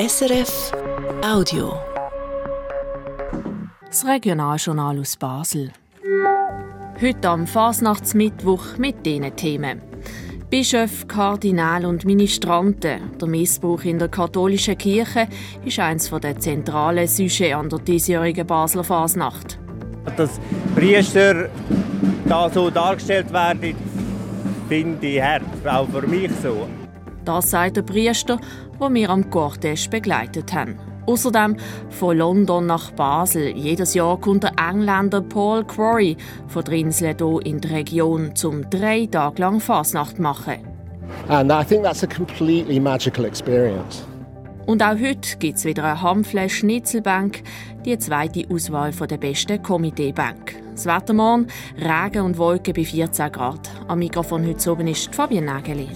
SRF 0.00 0.70
Audio. 1.24 1.72
Das 3.84 4.06
Regionaljournal 4.06 5.00
aus 5.00 5.16
Basel. 5.16 5.72
Heute 7.02 7.28
am 7.28 7.48
Fasnachtsmittwoch 7.48 8.78
mit 8.78 9.04
diesen 9.04 9.34
Themen. 9.34 9.82
Bischöfe, 10.50 11.04
Kardinal 11.08 11.84
und 11.84 12.04
Ministranten. 12.04 13.18
Der 13.20 13.26
Missbrauch 13.26 13.82
in 13.82 13.98
der 13.98 14.06
katholischen 14.06 14.78
Kirche 14.78 15.26
ist 15.64 15.80
eines 15.80 16.08
der 16.08 16.38
zentralen 16.38 17.08
Sujets 17.08 17.56
an 17.56 17.68
der 17.68 17.80
diesjährigen 17.80 18.46
Basler 18.46 18.84
Fasnacht. 18.84 19.58
Dass 20.16 20.38
Priester 20.76 21.48
da 22.24 22.48
so 22.48 22.70
dargestellt 22.70 23.32
werden, 23.32 23.74
finde 24.68 25.08
ich 25.08 25.20
hart, 25.20 25.42
auch 25.66 25.88
für 25.88 26.06
mich 26.06 26.30
so. 26.40 26.68
Das 27.24 27.50
sagt 27.50 27.76
der 27.76 27.82
Priester, 27.82 28.38
den 28.80 28.94
wir 28.94 29.10
am 29.10 29.30
Cortège 29.30 29.90
begleitet 29.90 30.52
haben. 30.52 30.78
Außerdem 31.06 31.56
von 31.88 32.18
London 32.18 32.66
nach 32.66 32.90
Basel. 32.90 33.56
Jedes 33.56 33.94
Jahr 33.94 34.20
kommt 34.20 34.44
der 34.44 34.52
Engländer 34.58 35.22
Paul 35.22 35.64
Quarry 35.64 36.16
von 36.48 36.64
der 36.64 36.74
Insel 36.74 37.14
hier 37.16 37.46
in 37.46 37.60
die 37.60 37.68
Region, 37.68 38.32
um 38.44 38.68
drei 38.68 39.06
Tage 39.06 39.40
lang 39.40 39.60
Fasnacht 39.60 40.18
machen. 40.18 40.58
And 41.28 41.50
I 41.50 41.64
think 41.64 41.82
that's 41.82 42.02
a 42.02 42.06
completely 42.06 42.78
magical 42.78 43.24
experience. 43.24 44.04
Und 44.66 44.82
auch 44.82 44.98
heute 45.00 45.38
gibt 45.38 45.56
es 45.56 45.64
wieder 45.64 45.82
eine 45.84 46.02
Hampfle 46.02 46.46
Schnitzelbank, 46.46 47.42
die 47.86 47.98
zweite 47.98 48.44
Auswahl 48.50 48.92
der 48.92 49.16
besten 49.16 49.62
Komiteebank. 49.62 50.56
Das 50.72 50.84
Wetter 50.84 51.14
morgen, 51.14 51.46
Regen 51.78 52.20
und 52.22 52.36
Wolken 52.36 52.74
bei 52.74 52.84
14 52.84 53.32
Grad. 53.32 53.70
Am 53.88 53.98
Mikrofon 53.98 54.46
heute 54.46 54.70
oben 54.70 54.88
ist 54.88 55.14
Fabian 55.14 55.46
Nageli. 55.46 55.88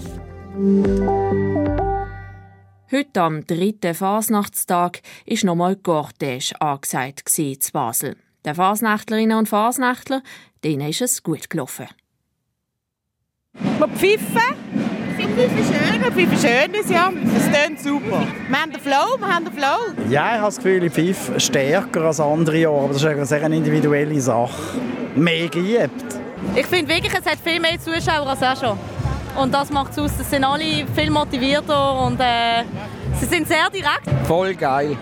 Heute 2.95 3.21
am 3.21 3.47
dritten 3.47 3.95
Fasnachtstag 3.95 5.01
ist 5.25 5.43
nochmal 5.43 5.73
Cortège 5.73 6.53
angesagt 6.59 7.39
in 7.39 7.57
Basel. 7.71 8.15
Den 8.45 8.53
Fasnächtlerinnen 8.53 9.35
und 9.35 9.49
Fasnächtler, 9.49 10.21
denen 10.63 10.87
ist 10.87 11.01
es 11.01 11.23
gut 11.23 11.49
gelaufen. 11.49 11.87
Wir 13.53 13.87
pfeifen. 13.87 14.55
Wir 15.17 15.27
pfeifen 15.27 15.57
schön. 15.57 16.01
Wir 16.03 16.11
pfeifen 16.11 16.37
schön, 16.37 16.93
ja. 16.93 17.11
Das 17.33 17.49
klingt 17.49 17.79
super. 17.79 18.27
Wir 18.47 18.61
haben 18.61 18.71
den 18.71 18.79
Flow, 18.79 19.17
wir 19.17 19.27
haben 19.27 19.45
den 19.45 19.53
Flow. 19.55 20.11
Ja, 20.11 20.35
ich 20.35 20.41
habe 20.41 20.45
das 20.45 20.57
Gefühl, 20.57 20.83
ich 20.83 20.93
pfeife 20.93 21.39
stärker 21.39 22.01
als 22.01 22.19
andere 22.19 22.59
Jahre, 22.59 22.77
aber 22.77 22.93
das 22.93 22.97
ist 22.97 23.05
eine 23.05 23.25
sehr 23.25 23.41
individuelle 23.41 24.21
Sache. 24.21 24.79
Mehr 25.15 25.47
geübt. 25.47 26.19
Ich 26.55 26.67
finde 26.67 26.93
wirklich, 26.93 27.11
es 27.11 27.25
hat 27.25 27.39
viel 27.43 27.59
mehr 27.59 27.79
Zuschauer 27.79 28.27
als 28.27 28.43
auch 28.43 28.55
schon. 28.55 29.02
Und 29.35 29.53
das 29.53 29.71
macht 29.71 29.91
es 29.93 29.99
aus. 29.99 30.17
Sie 30.17 30.23
sind 30.23 30.43
alle 30.43 30.85
viel 30.95 31.09
motivierter 31.09 32.01
und 32.01 32.19
äh, 32.19 32.63
sie 33.19 33.25
sind 33.25 33.47
sehr 33.47 33.69
direkt. 33.69 34.27
Voll 34.27 34.53
geil. 34.53 34.95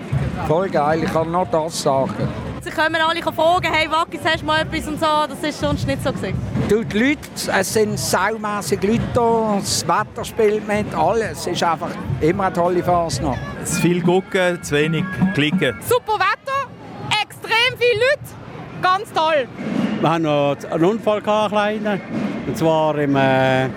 Voll 0.48 0.70
geil. 0.70 1.04
Ich 1.04 1.12
kann 1.12 1.32
nur 1.32 1.46
das 1.46 1.82
sagen. 1.82 2.28
Sie 2.64 2.70
können 2.70 2.96
alle 2.96 3.22
fragen, 3.22 3.74
hey 3.74 3.90
Wackis, 3.90 4.22
hast 4.24 4.42
du 4.42 4.46
mal 4.46 4.62
etwas 4.62 4.88
und 4.88 5.00
so. 5.00 5.06
Das 5.28 5.44
ist 5.44 5.60
sonst 5.60 5.88
nicht 5.88 6.04
so. 6.04 6.12
Gewesen. 6.12 6.40
Du, 6.70 6.84
die 6.84 7.00
Leute, 7.00 7.20
es 7.60 7.74
sind 7.74 8.00
saumässige 8.00 8.88
Leute 8.88 9.02
da, 9.14 9.58
das 9.60 9.86
Wetter 9.88 10.24
spielt 10.24 10.68
mit, 10.68 10.94
alles. 10.94 11.40
Es 11.40 11.48
ist 11.48 11.64
einfach 11.64 11.90
immer 12.22 12.46
eine 12.46 12.54
tolle 12.54 12.84
Phase 12.84 13.24
noch. 13.24 13.38
Zu 13.66 13.82
viel 13.82 14.02
gucken, 14.02 14.62
zu 14.62 14.76
wenig 14.76 15.04
klicken. 15.34 15.76
Super 15.82 16.14
Wetter, 16.14 16.70
extrem 17.22 17.78
viele 17.78 18.00
Leute, 18.00 18.30
ganz 18.82 19.12
toll. 19.12 19.48
Wir 20.00 20.10
haben 20.10 20.24
noch 20.24 20.56
einen 20.72 20.86
Unfall 20.86 21.22
gehabt, 21.22 21.54
einen 21.54 21.80
kleinen. 21.82 22.02
Und 22.48 22.58
zwar 22.58 22.98
im, 23.00 23.16
äh, 23.16 23.70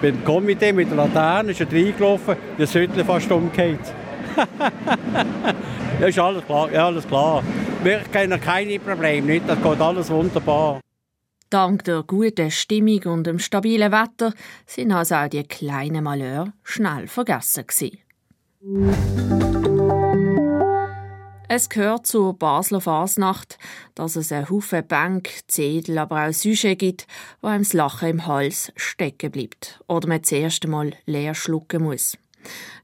beim 0.00 0.24
Komitee 0.24 0.72
mit 0.72 0.88
der 0.90 0.96
Laterne 0.96 1.52
ist 1.52 1.60
er 1.60 1.72
reingelaufen, 1.72 2.36
der 2.58 2.66
Südle 2.66 3.04
fast 3.04 3.30
umgekehrt. 3.30 3.92
ja, 6.00 6.06
ist 6.06 6.18
alles 6.18 6.44
klar. 6.44 6.72
Ja, 6.72 6.86
alles 6.86 7.06
klar. 7.06 7.42
Wir 7.82 8.00
kennen 8.12 8.40
keine 8.40 8.78
Probleme, 8.78 9.26
nicht. 9.26 9.48
das 9.48 9.62
geht 9.62 9.80
alles 9.80 10.10
wunderbar. 10.10 10.80
Dank 11.50 11.84
der 11.84 12.04
guten 12.06 12.50
Stimmung 12.50 13.02
und 13.06 13.26
dem 13.26 13.38
stabilen 13.38 13.90
Wetter 13.90 14.32
sind 14.66 14.92
also 14.92 15.16
auch 15.16 15.28
die 15.28 15.42
kleinen 15.42 16.04
Malheurs 16.04 16.50
schnell 16.62 17.08
vergessen 17.08 17.64
gewesen. 17.66 19.59
Es 21.52 21.68
gehört 21.68 22.06
zur 22.06 22.34
Basler 22.34 22.80
Fasnacht, 22.80 23.58
dass 23.96 24.14
es 24.14 24.30
einen 24.30 24.48
Haufen 24.48 24.86
Bank, 24.86 25.30
Zedel, 25.48 25.98
aber 25.98 26.28
auch 26.28 26.32
Sujet 26.32 26.78
gibt, 26.78 27.08
wo 27.42 27.48
einem 27.48 27.64
das 27.64 27.72
Lachen 27.72 28.08
im 28.08 28.26
Hals 28.28 28.72
stecken 28.76 29.32
bleibt 29.32 29.80
oder 29.88 30.06
man 30.06 30.22
das 30.22 30.30
erste 30.30 30.68
Mal 30.68 30.92
leer 31.06 31.34
schlucken 31.34 31.82
muss. 31.82 32.16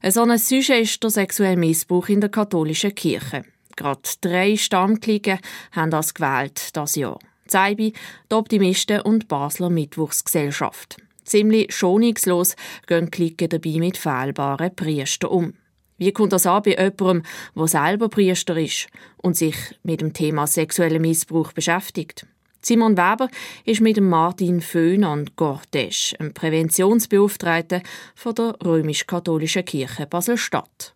So 0.03 0.21
ein 0.23 0.37
Sujet 0.37 0.81
ist 0.81 1.01
der 1.01 1.11
sexuelle 1.11 1.55
Missbrauch 1.55 2.09
in 2.09 2.19
der 2.19 2.29
katholischen 2.29 2.93
Kirche. 2.93 3.45
Gerade 3.77 4.01
drei 4.19 4.57
Stammklicken 4.57 5.39
haben 5.71 5.91
das 5.91 6.13
gewählt 6.13 6.75
das 6.75 6.97
Jahr. 6.97 7.19
Zeibi, 7.47 7.93
die 8.29 8.35
Optimisten 8.35 8.99
und 8.99 9.23
die 9.23 9.27
Basler 9.27 9.69
Mittwochsgesellschaft. 9.69 10.97
Ziemlich 11.23 11.73
schonungslos 11.73 12.57
gehen 12.85 13.11
Klicken 13.11 13.47
dabei 13.47 13.79
mit 13.79 13.95
fehlbaren 13.95 14.75
Priestern 14.75 15.29
um. 15.29 15.53
Wie 15.97 16.11
kommt 16.11 16.31
das 16.31 16.45
an 16.45 16.61
bei 16.61 16.71
jemandem, 16.71 17.23
der 17.55 17.67
selber 17.67 18.07
Priester 18.07 18.55
ist 18.55 18.87
und 19.17 19.35
sich 19.35 19.55
mit 19.81 20.01
dem 20.01 20.13
Thema 20.13 20.45
sexueller 20.45 20.99
Missbrauch 20.99 21.53
beschäftigt? 21.53 22.27
Simon 22.61 22.97
Weber 22.97 23.29
ist 23.65 23.81
mit 23.81 23.99
Martin 23.99 24.61
Föhn 24.61 25.03
und 25.03 25.35
Cortes, 25.35 26.13
einem 26.19 26.33
Präventionsbeauftragten 26.33 27.81
von 28.13 28.35
der 28.35 28.55
römisch-katholischen 28.63 29.65
Kirche 29.65 30.05
Basel-Stadt. 30.05 30.93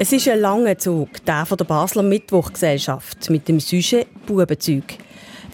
Es 0.00 0.12
ist 0.12 0.28
ein 0.28 0.38
langer 0.38 0.78
Zug, 0.78 1.24
der 1.26 1.44
von 1.44 1.58
der 1.58 1.64
Basler 1.64 2.04
Mittwochgesellschaft 2.04 3.28
mit 3.28 3.48
dem 3.48 3.60
Sujet 3.60 4.06
Bubenzeug. 4.26 4.98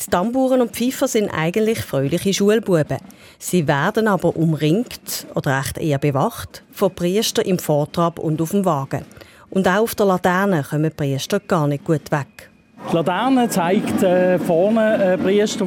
Die 0.03 0.11
Tamburen 0.11 0.61
und 0.61 0.73
Pfeifer 0.73 1.07
sind 1.07 1.31
eigentlich 1.31 1.81
fröhliche 1.81 2.35
Schulbuben. 2.35 2.99
Sie 3.39 3.69
werden 3.69 4.09
aber 4.09 4.37
umringt, 4.37 5.27
oder 5.35 5.61
echt 5.61 5.79
eher 5.79 5.99
bewacht, 5.99 6.65
von 6.73 6.95
Priestern 6.95 7.45
im 7.45 7.59
Vortrab 7.59 8.19
und 8.19 8.43
auf 8.43 8.51
dem 8.51 8.65
Wagen. 8.65 9.05
Und 9.51 9.69
auch 9.69 9.83
auf 9.83 9.95
der 9.95 10.07
Laterne 10.07 10.65
kommen 10.69 10.91
Priester 10.95 11.39
gar 11.39 11.69
nicht 11.69 11.85
gut 11.85 12.11
weg. 12.11 12.51
Die 12.91 12.97
Laterne 12.97 13.49
zeigt 13.49 14.03
äh, 14.03 14.39
vorne 14.39 14.81
einen 14.81 15.23
Priester, 15.23 15.65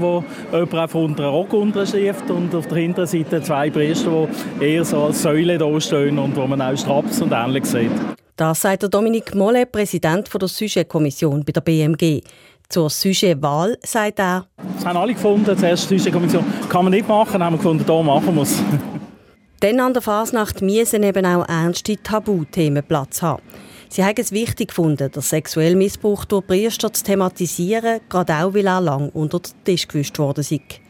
der 0.52 0.60
jemand 0.60 0.74
auf 0.74 0.96
unteren 0.96 1.30
Rock 1.30 1.54
unterschrift 1.54 2.30
und 2.30 2.54
auf 2.54 2.68
der 2.68 2.78
hinteren 2.78 3.08
Seite 3.08 3.42
zwei 3.42 3.70
Priester, 3.70 4.28
die 4.60 4.66
eher 4.66 4.86
so 4.86 5.04
als 5.04 5.22
Säule 5.22 5.58
da 5.58 5.82
stehen 5.82 6.20
und 6.20 6.36
wo 6.36 6.46
man 6.46 6.62
auch 6.62 6.78
Straps 6.78 7.22
und 7.22 7.32
ähnlich 7.32 7.66
sieht. 7.66 7.92
Das 8.36 8.62
sagt 8.62 8.84
der 8.84 8.90
Dominik 8.90 9.34
Molle, 9.34 9.66
Präsident 9.66 10.30
der 10.32 10.48
Sujet-Kommission 10.48 11.44
bei 11.44 11.52
der 11.54 11.62
BMG. 11.62 12.22
Zur 12.70 12.90
Sujet-Wahl 12.90 13.78
sagt 13.84 14.20
er. 14.20 14.48
Das 14.76 14.86
haben 14.86 14.98
alle 14.98 15.14
gefunden, 15.14 15.56
die 15.56 15.66
erste 15.66 15.98
Sujet-Kommission 15.98 16.44
kann 16.68 16.84
man 16.84 16.92
nicht 16.92 17.08
machen, 17.08 17.42
haben 17.42 17.54
wir 17.54 17.58
gefunden, 17.58 17.86
da 17.88 18.02
machen 18.02 18.36
wir 18.36 18.42
es. 18.42 18.62
Dann 19.62 19.80
an 19.80 19.94
der 19.94 20.02
Fasnacht 20.02 20.62
müssen 20.62 21.02
eben 21.02 21.26
auch 21.26 21.48
ernste 21.48 21.96
Tabuthemen 21.96 22.84
Platz 22.84 23.22
haben. 23.22 23.42
Sie 23.90 24.04
haben 24.04 24.16
es 24.18 24.32
wichtig 24.34 24.70
gefunden, 24.70 25.10
den 25.10 25.22
sexuellen 25.22 25.78
Missbrauch 25.78 26.26
durch 26.26 26.46
Priester 26.46 26.92
zu 26.92 27.04
thematisieren, 27.04 28.02
gerade 28.10 28.34
auch, 28.36 28.54
weil 28.54 28.68
er 28.68 28.82
lang 28.82 29.10
unter 29.10 29.40
den 29.40 29.54
Tisch 29.64 29.88
gewischt 29.88 30.20
worden 30.20 30.42
ist. 30.42 30.82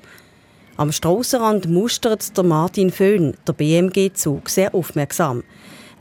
Am 0.78 0.92
Strassenrand 0.92 1.70
mustert 1.70 2.36
der 2.36 2.44
Martin 2.44 2.92
Föhn, 2.92 3.38
der 3.48 3.54
BMG-Zug, 3.54 4.50
sehr 4.50 4.74
aufmerksam. 4.74 5.44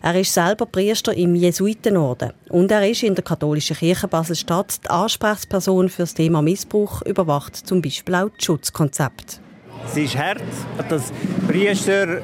Er 0.03 0.15
ist 0.15 0.33
selber 0.33 0.67
Priester 0.67 1.15
im 1.15 1.35
Jesuitenorden 1.35 2.33
und 2.51 2.71
er 2.71 2.89
ist 2.89 3.03
in 3.03 3.15
der 3.15 3.25
katholischen 3.25 3.77
Kirche 3.77 4.07
Basel-Stadt 4.07 4.85
die 4.85 4.91
Ansprechperson 4.91 5.89
für 5.89 6.03
das 6.03 6.15
Thema 6.15 6.43
Missbrauch, 6.43 7.03
überwacht 7.03 7.57
zum 7.57 7.83
Beispiel 7.83 8.15
auch 8.15 8.29
das 8.29 8.45
Schutzkonzept. 8.45 9.41
Es 9.87 9.97
ist 9.97 10.17
hart, 10.17 10.43
dass 10.89 11.13
Priester 11.49 12.21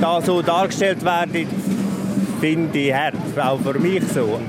da 0.00 0.20
so 0.20 0.42
dargestellt 0.42 1.04
werden, 1.04 1.46
finde 2.40 2.78
ich 2.78 2.94
hart, 2.94 3.14
auch 3.38 3.60
für 3.60 3.78
mich 3.78 4.02
so. 4.14 4.40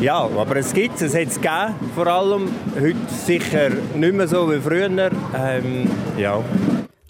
Ja, 0.00 0.18
aber 0.18 0.56
es 0.56 0.74
gibt 0.74 0.96
es, 0.96 1.02
es 1.02 1.14
hat 1.14 1.28
es 1.28 1.36
gegeben, 1.36 1.74
vor 1.94 2.06
allem 2.06 2.48
heute 2.74 2.96
sicher 3.08 3.70
nicht 3.94 4.14
mehr 4.14 4.28
so 4.28 4.50
wie 4.50 4.60
früher. 4.60 4.90
Ähm, 5.34 5.90
ja. 6.18 6.42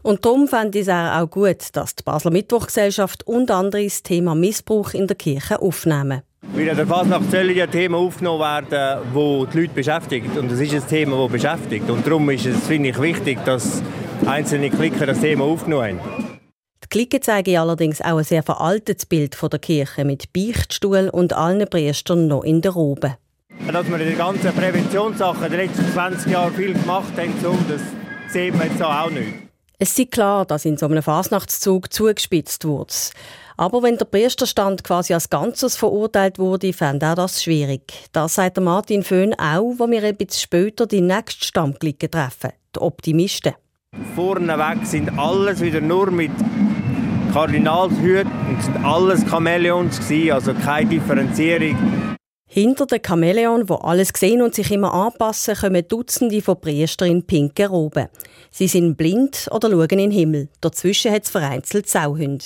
Und 0.06 0.24
darum 0.24 0.46
fände 0.46 0.78
ich 0.78 0.86
es 0.86 0.94
auch 0.94 1.28
gut, 1.28 1.56
dass 1.72 1.96
die 1.96 2.04
Basler 2.04 2.30
Mittwochgesellschaft 2.30 3.26
und 3.26 3.50
andere 3.50 3.82
das 3.82 4.04
Thema 4.04 4.36
Missbrauch 4.36 4.94
in 4.94 5.08
der 5.08 5.16
Kirche 5.16 5.60
aufnehmen. 5.60 6.22
Weil 6.54 6.72
der 6.76 6.86
Fasnacht 6.86 7.28
sollen 7.32 7.56
ja 7.56 7.66
Themen 7.66 7.96
aufgenommen 7.96 8.38
werden, 8.38 9.02
die 9.12 9.50
die 9.50 9.60
Leute 9.62 9.74
beschäftigt. 9.74 10.36
Und 10.36 10.52
das 10.52 10.60
ist 10.60 10.74
ein 10.74 10.86
Thema, 10.86 11.20
das 11.24 11.32
beschäftigt. 11.32 11.90
Und 11.90 12.06
darum 12.06 12.30
ist 12.30 12.46
es, 12.46 12.68
finde 12.68 12.90
ich, 12.90 13.00
wichtig, 13.00 13.44
dass 13.44 13.82
einzelne 14.24 14.70
Klicker 14.70 15.06
das 15.06 15.18
Thema 15.18 15.42
aufgenommen 15.42 15.98
haben. 15.98 16.38
Die 16.84 16.88
Klicken 16.88 17.20
zeigen 17.20 17.56
allerdings 17.56 18.00
auch 18.00 18.18
ein 18.18 18.24
sehr 18.24 18.44
veraltetes 18.44 19.06
Bild 19.06 19.34
von 19.34 19.50
der 19.50 19.58
Kirche 19.58 20.04
mit 20.04 20.32
Beichtstuhl 20.32 21.10
und 21.12 21.32
allen 21.32 21.68
Priestern 21.68 22.28
noch 22.28 22.44
in 22.44 22.62
der 22.62 22.70
Robe. 22.70 23.16
Dass 23.72 23.88
wir 23.88 23.98
in 23.98 24.06
den 24.06 24.18
ganzen 24.18 24.52
Präventionssachen 24.52 25.46
in 25.46 25.50
den 25.50 25.60
letzten 25.62 25.92
20 25.92 26.30
Jahren 26.30 26.54
viel 26.54 26.74
gemacht 26.74 27.12
haben, 27.16 27.34
so, 27.42 27.58
das 27.68 27.80
sieht 28.32 28.56
man 28.56 28.70
jetzt 28.70 28.80
auch 28.80 29.10
nicht. 29.10 29.45
Es 29.78 29.98
ist 29.98 30.10
klar, 30.10 30.46
dass 30.46 30.64
in 30.64 30.78
so 30.78 30.86
einem 30.86 31.02
Fasnachtszug 31.02 31.92
zugespitzt 31.92 32.64
wurde. 32.64 32.94
Aber 33.58 33.82
wenn 33.82 33.98
der 33.98 34.06
Priesterstand 34.06 34.84
quasi 34.84 35.12
als 35.12 35.28
Ganzes 35.28 35.76
verurteilt 35.76 36.38
wurde, 36.38 36.72
fand 36.72 37.02
er 37.02 37.14
das 37.14 37.42
schwierig. 37.42 37.92
Das 38.12 38.36
sagt 38.36 38.58
Martin 38.58 39.02
Föhn 39.02 39.34
auch, 39.34 39.74
wo 39.76 39.86
wir 39.90 40.02
ein 40.02 40.16
bisschen 40.16 40.40
später 40.40 40.86
die 40.86 41.02
nächste 41.02 41.44
Stammklicke 41.44 42.10
treffen, 42.10 42.52
die 42.74 42.80
Optimisten. 42.80 43.52
Vorneweg 44.14 44.86
sind 44.86 45.18
alles 45.18 45.60
wieder 45.60 45.82
nur 45.82 46.10
mit 46.10 46.32
Kardinalshüten 47.34 48.32
sind 48.60 48.82
alles 48.82 49.22
Chamäleons 49.28 50.00
also 50.30 50.54
keine 50.54 50.88
Differenzierung. 50.88 52.15
Hinter 52.48 52.86
den 52.86 53.00
Chamäleon, 53.04 53.68
wo 53.68 53.74
alles 53.74 54.12
sehen 54.16 54.40
und 54.40 54.54
sich 54.54 54.70
immer 54.70 54.94
anpassen, 54.94 55.56
kommen 55.56 55.86
Dutzende 55.86 56.40
von 56.40 56.60
Priestern 56.60 57.10
in 57.10 57.22
pinken 57.22 57.66
Roben. 57.66 58.06
Sie 58.50 58.68
sind 58.68 58.96
blind 58.96 59.48
oder 59.50 59.68
schauen 59.68 59.88
in 59.90 59.98
den 59.98 60.10
Himmel. 60.10 60.48
Dazwischen 60.60 61.12
hat 61.12 61.24
es 61.24 61.30
vereinzelt 61.30 61.88
Sauhunde. 61.88 62.44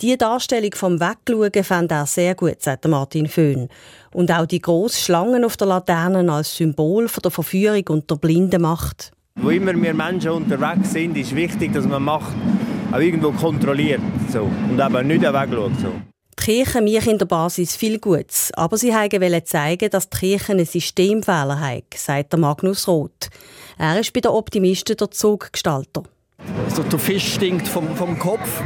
Diese 0.00 0.16
Darstellung 0.16 0.72
vom 0.74 1.00
Wegschauen 1.00 1.64
fand 1.64 1.92
er 1.92 2.06
sehr 2.06 2.34
gut, 2.34 2.62
sagt 2.62 2.86
Martin 2.88 3.26
Föhn. 3.26 3.68
Und 4.12 4.30
auch 4.30 4.46
die 4.46 4.62
grossen 4.62 5.02
Schlangen 5.02 5.44
auf 5.44 5.56
der 5.56 5.66
Laterne 5.66 6.32
als 6.32 6.56
Symbol 6.56 7.08
der 7.22 7.30
Verführung 7.30 7.84
und 7.88 8.10
der 8.10 8.16
blinden 8.16 8.62
Macht. 8.62 9.12
Wo 9.36 9.50
immer 9.50 9.74
wir 9.74 9.94
Menschen 9.94 10.30
unterwegs 10.30 10.92
sind, 10.92 11.16
ist 11.16 11.34
wichtig, 11.34 11.72
dass 11.72 11.86
man 11.86 12.02
Macht 12.02 12.34
auch 12.92 12.98
irgendwo 12.98 13.32
kontrolliert 13.32 14.00
so, 14.32 14.48
und 14.70 14.80
eben 14.80 15.06
nicht 15.08 15.22
wegschaut. 15.22 15.72
So. 15.80 16.13
Die 16.46 16.56
Kirche 16.56 16.82
mich 16.82 17.06
in 17.06 17.16
der 17.16 17.24
Basis 17.24 17.74
viel 17.74 17.98
Gutes, 17.98 18.52
aber 18.54 18.76
sie 18.76 18.92
wollten 18.92 19.46
zeigen, 19.46 19.88
dass 19.88 20.10
die 20.10 20.18
Kirche 20.18 20.52
einen 20.52 20.66
Systemfehler 20.66 21.58
hat, 21.58 21.84
sagt 21.96 22.36
Magnus 22.36 22.86
Roth. 22.86 23.30
Er 23.78 23.98
ist 23.98 24.12
bei 24.12 24.20
den 24.20 24.30
Optimisten 24.30 24.94
der 24.94 25.10
Zuggestalter. 25.10 26.02
Also 26.68 26.82
der 26.82 26.98
Fisch 26.98 27.36
stinkt 27.36 27.66
vom, 27.66 27.96
vom 27.96 28.18
Kopf. 28.18 28.60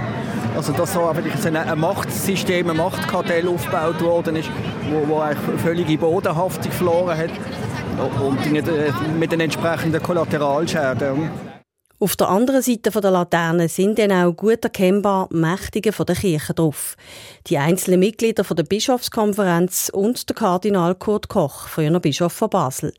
Also 0.56 0.72
dass 0.72 0.92
so 0.92 1.06
ein 1.06 1.78
Machtsystem, 1.78 2.68
ein 2.68 2.76
Machtkartell 2.76 3.46
aufgebaut 3.46 4.02
worden 4.02 4.34
ist, 4.34 4.50
wo, 4.90 5.06
wo 5.06 5.22
völlige 5.58 5.98
Bodenhaftung 5.98 6.72
verloren 6.72 7.16
hat 7.16 7.30
und 8.20 8.44
äh, 8.56 8.92
mit 9.16 9.30
den 9.30 9.38
entsprechenden 9.38 10.02
Kollateralschäden. 10.02 11.30
Auf 12.00 12.14
der 12.14 12.28
anderen 12.28 12.62
Seite 12.62 12.92
der 12.92 13.10
Laterne 13.10 13.68
sind 13.68 13.98
dann 13.98 14.12
auch 14.12 14.32
gut 14.32 14.62
erkennbar 14.62 15.26
Mächtige 15.32 15.90
der 15.90 16.14
Kirche 16.14 16.54
drauf. 16.54 16.94
Die 17.48 17.58
einzelnen 17.58 17.98
Mitglieder 17.98 18.44
der 18.44 18.62
Bischofskonferenz 18.62 19.90
und 19.92 20.28
der 20.28 20.36
Kardinal 20.36 20.94
Kurt 20.94 21.28
Koch, 21.28 21.66
früher 21.66 21.98
Bischof 21.98 22.32
von 22.32 22.50
Basel. 22.50 22.94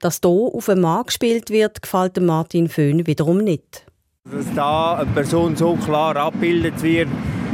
Dass 0.00 0.20
hier 0.22 0.30
auf 0.30 0.66
einen 0.70 0.80
Mann 0.80 1.04
gespielt 1.04 1.50
wird, 1.50 1.82
gefällt 1.82 2.18
Martin 2.22 2.70
Föhn 2.70 3.06
wiederum 3.06 3.44
nicht. 3.44 3.84
Dass 4.24 4.46
da 4.54 4.94
eine 4.94 5.10
Person 5.10 5.54
so 5.54 5.76
klar 5.76 6.16
abgebildet 6.16 6.82
wird, 6.82 7.08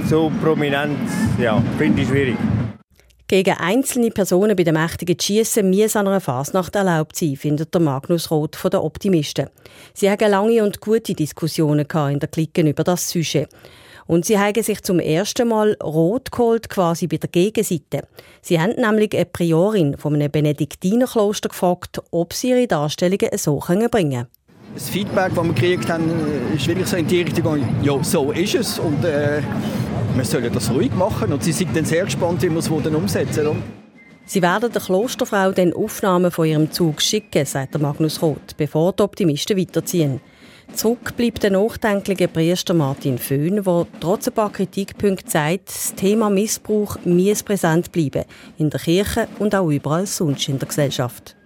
so 0.08 0.30
prominent, 0.40 0.96
ja, 1.40 1.60
finde 1.76 2.02
ich 2.02 2.08
schwierig. 2.08 2.36
Gegen 3.26 3.54
einzelne 3.56 4.10
Personen 4.10 4.54
bei 4.54 4.64
den 4.64 4.74
mächtigen 4.74 5.18
Schiessen 5.18 5.70
muss 5.70 5.96
an 5.96 6.06
einer 6.06 6.20
Fasnacht 6.20 6.76
erlaubt 6.76 7.16
sein, 7.16 7.36
findet 7.36 7.72
der 7.72 7.80
Magnus 7.80 8.30
Roth 8.30 8.54
von 8.54 8.70
den 8.70 8.80
Optimisten. 8.80 9.48
Sie 9.94 10.10
haben 10.10 10.30
lange 10.30 10.62
und 10.62 10.80
gute 10.80 11.14
Diskussionen 11.14 11.86
in 11.90 12.20
der 12.20 12.28
Clique 12.28 12.60
über 12.60 12.84
das 12.84 13.08
Sujet. 13.08 13.48
Und 14.06 14.26
sie 14.26 14.38
haben 14.38 14.62
sich 14.62 14.82
zum 14.82 14.98
ersten 14.98 15.48
Mal 15.48 15.74
rot 15.82 16.30
geholt, 16.32 16.68
quasi 16.68 17.06
bei 17.06 17.16
der 17.16 17.30
Gegenseite. 17.30 18.06
Sie 18.42 18.60
haben 18.60 18.74
nämlich 18.76 19.14
eine 19.14 19.24
Priorin 19.24 19.96
von 19.96 20.14
einem 20.14 20.30
Benediktinerkloster 20.30 21.48
gefragt, 21.48 22.02
ob 22.10 22.34
sie 22.34 22.50
ihre 22.50 22.66
Darstellungen 22.66 23.30
so 23.36 23.58
bringen 23.58 23.90
können. 23.90 24.26
Das 24.74 24.90
Feedback, 24.90 25.32
das 25.34 25.44
wir 25.44 25.54
gekriegt 25.54 25.88
haben, 25.88 26.10
ist 26.54 26.66
wirklich 26.66 26.88
so 26.88 26.96
in 26.96 27.06
die 27.06 27.22
Richtung, 27.22 27.64
ja, 27.82 28.02
so 28.02 28.32
ist 28.32 28.54
es. 28.54 28.78
Und, 28.78 29.02
äh, 29.04 29.40
wir 30.16 30.24
sollen 30.24 30.52
das 30.52 30.70
ruhig 30.70 30.92
machen. 30.94 31.32
Und 31.32 31.42
sie 31.42 31.52
sind 31.52 31.76
dann 31.76 31.84
sehr 31.84 32.04
gespannt, 32.04 32.42
wie 32.42 32.50
wir 32.50 32.58
es 32.58 32.68
umsetzen 32.68 33.46
wollen. 33.46 33.62
Sie 34.26 34.40
werden 34.40 34.72
der 34.72 34.80
Klosterfrau 34.80 35.52
dann 35.52 35.74
Aufnahmen 35.74 36.30
von 36.30 36.46
ihrem 36.46 36.72
Zug 36.72 37.02
schicken, 37.02 37.44
sagt 37.44 37.78
Magnus 37.78 38.22
Roth, 38.22 38.56
bevor 38.56 38.92
die 38.92 39.02
Optimisten 39.02 39.58
weiterziehen. 39.58 40.20
Zurück 40.72 41.14
bleibt 41.16 41.42
der 41.42 41.50
nachdenkliche 41.50 42.26
Priester 42.26 42.72
Martin 42.72 43.18
Föhn, 43.18 43.62
der 43.62 43.86
trotz 44.00 44.26
ein 44.26 44.34
paar 44.34 44.50
Kritikpunkten 44.50 45.28
sagt, 45.28 45.68
das 45.68 45.94
Thema 45.94 46.30
Missbrauch 46.30 46.96
muss 47.04 47.42
präsent 47.42 47.92
bleiben, 47.92 48.24
in 48.56 48.70
der 48.70 48.80
Kirche 48.80 49.28
und 49.38 49.54
auch 49.54 49.68
überall 49.68 50.06
sonst 50.06 50.48
in 50.48 50.58
der 50.58 50.68
Gesellschaft. 50.68 51.36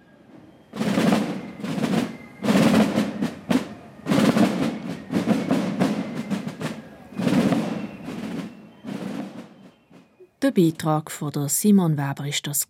Der 10.41 10.53
Beitrag 10.53 11.11
von 11.11 11.33
der 11.33 11.49
Simon 11.49 11.99
Weber 11.99 12.29
ist 12.29 12.47
das 12.47 12.69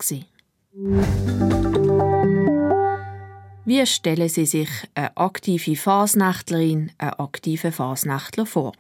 Wie 3.67 3.87
stellen 3.87 4.29
Sie 4.31 4.47
sich 4.47 4.71
eine 4.95 5.15
aktive 5.19 5.77
Fasnächtlerin, 5.77 6.93
einen 6.97 7.13
aktiven 7.19 7.71
Fasnächtler 7.71 8.47
vor? 8.47 8.73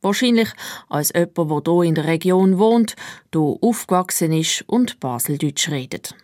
Wahrscheinlich 0.00 0.48
als 0.88 1.12
jemand, 1.14 1.66
der 1.66 1.74
hier 1.74 1.82
in 1.82 1.94
der 1.94 2.06
Region 2.06 2.58
wohnt, 2.58 2.96
hier 3.30 3.58
aufgewachsen 3.60 4.32
ist 4.32 4.64
und 4.66 5.00
Baseldeutsch 5.00 5.68
redet. 5.68 6.14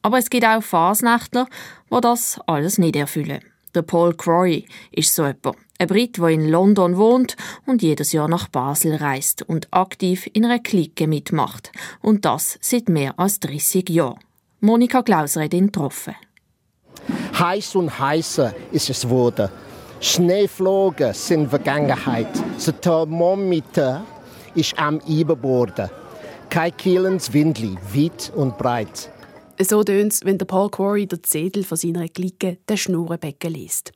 Aber 0.00 0.16
es 0.16 0.30
gibt 0.30 0.46
auch 0.46 0.62
Fasnächtler, 0.62 1.46
die 1.90 2.00
das 2.00 2.40
alles 2.46 2.78
nicht 2.78 2.96
erfüllen. 2.96 3.44
Der 3.76 3.82
Paul 3.82 4.14
Croy 4.14 4.64
ist 4.90 5.14
so 5.14 5.26
jemand. 5.26 5.58
Ein 5.78 5.86
Brit, 5.88 6.16
der 6.16 6.28
in 6.28 6.48
London 6.48 6.96
wohnt 6.96 7.36
und 7.66 7.82
jedes 7.82 8.12
Jahr 8.12 8.26
nach 8.26 8.48
Basel 8.48 8.96
reist 8.96 9.42
und 9.42 9.68
aktiv 9.70 10.26
in 10.32 10.46
einer 10.46 10.60
Clique 10.60 11.06
mitmacht. 11.06 11.72
Und 12.00 12.24
das 12.24 12.58
seit 12.62 12.88
mehr 12.88 13.12
als 13.18 13.38
30 13.40 13.90
Jahren. 13.90 14.18
Monika 14.60 15.02
Klauser 15.02 15.44
hat 15.44 15.52
ihn 15.52 15.66
getroffen. 15.66 16.14
Heiß 17.38 17.74
und 17.74 17.98
heißer 17.98 18.54
ist 18.72 18.88
es 18.88 19.02
geworden. 19.02 19.50
Schneeflogen 20.00 21.12
sind 21.12 21.50
Vergangenheit. 21.50 22.30
Das 22.54 22.72
Thermometer 22.80 24.06
ist 24.54 24.78
am 24.78 25.00
Überborden. 25.00 25.90
Kein 26.48 26.74
Kielens 26.78 27.30
Windli, 27.30 27.76
weit 27.92 28.32
und 28.34 28.56
breit. 28.56 29.10
So 29.60 29.82
tönt 29.82 30.12
es, 30.12 30.24
wenn 30.24 30.38
der 30.38 30.46
Paul 30.46 30.70
Quarry 30.70 31.06
der 31.06 31.22
Zettel 31.22 31.64
von 31.64 31.78
seiner 31.78 32.08
Clique 32.08 32.58
den 32.68 32.76
Schnurrenbecken 32.76 33.52
liest. 33.52 33.92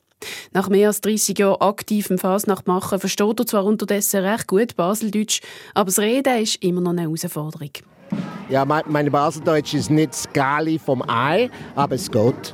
Nach 0.53 0.69
mehr 0.69 0.87
als 0.87 1.01
30 1.01 1.37
Jahren 1.37 1.61
aktivem 1.61 2.17
Fasnachtmachen 2.17 2.99
versteht 2.99 3.39
er 3.39 3.45
zwar 3.45 3.65
unterdessen 3.65 4.23
recht 4.23 4.47
gut 4.47 4.75
Baseldeutsch, 4.75 5.41
aber 5.73 5.85
das 5.85 5.99
Reden 5.99 6.41
ist 6.41 6.63
immer 6.63 6.81
noch 6.81 6.91
eine 6.91 7.01
Herausforderung. 7.01 7.71
Ja, 8.49 8.65
meine 8.65 9.11
Baseldeutsch 9.11 9.73
ist 9.73 9.89
nicht 9.89 10.13
Skali 10.13 10.77
vom 10.77 11.01
Ei, 11.07 11.49
aber 11.75 11.95
es 11.95 12.11
geht. 12.11 12.53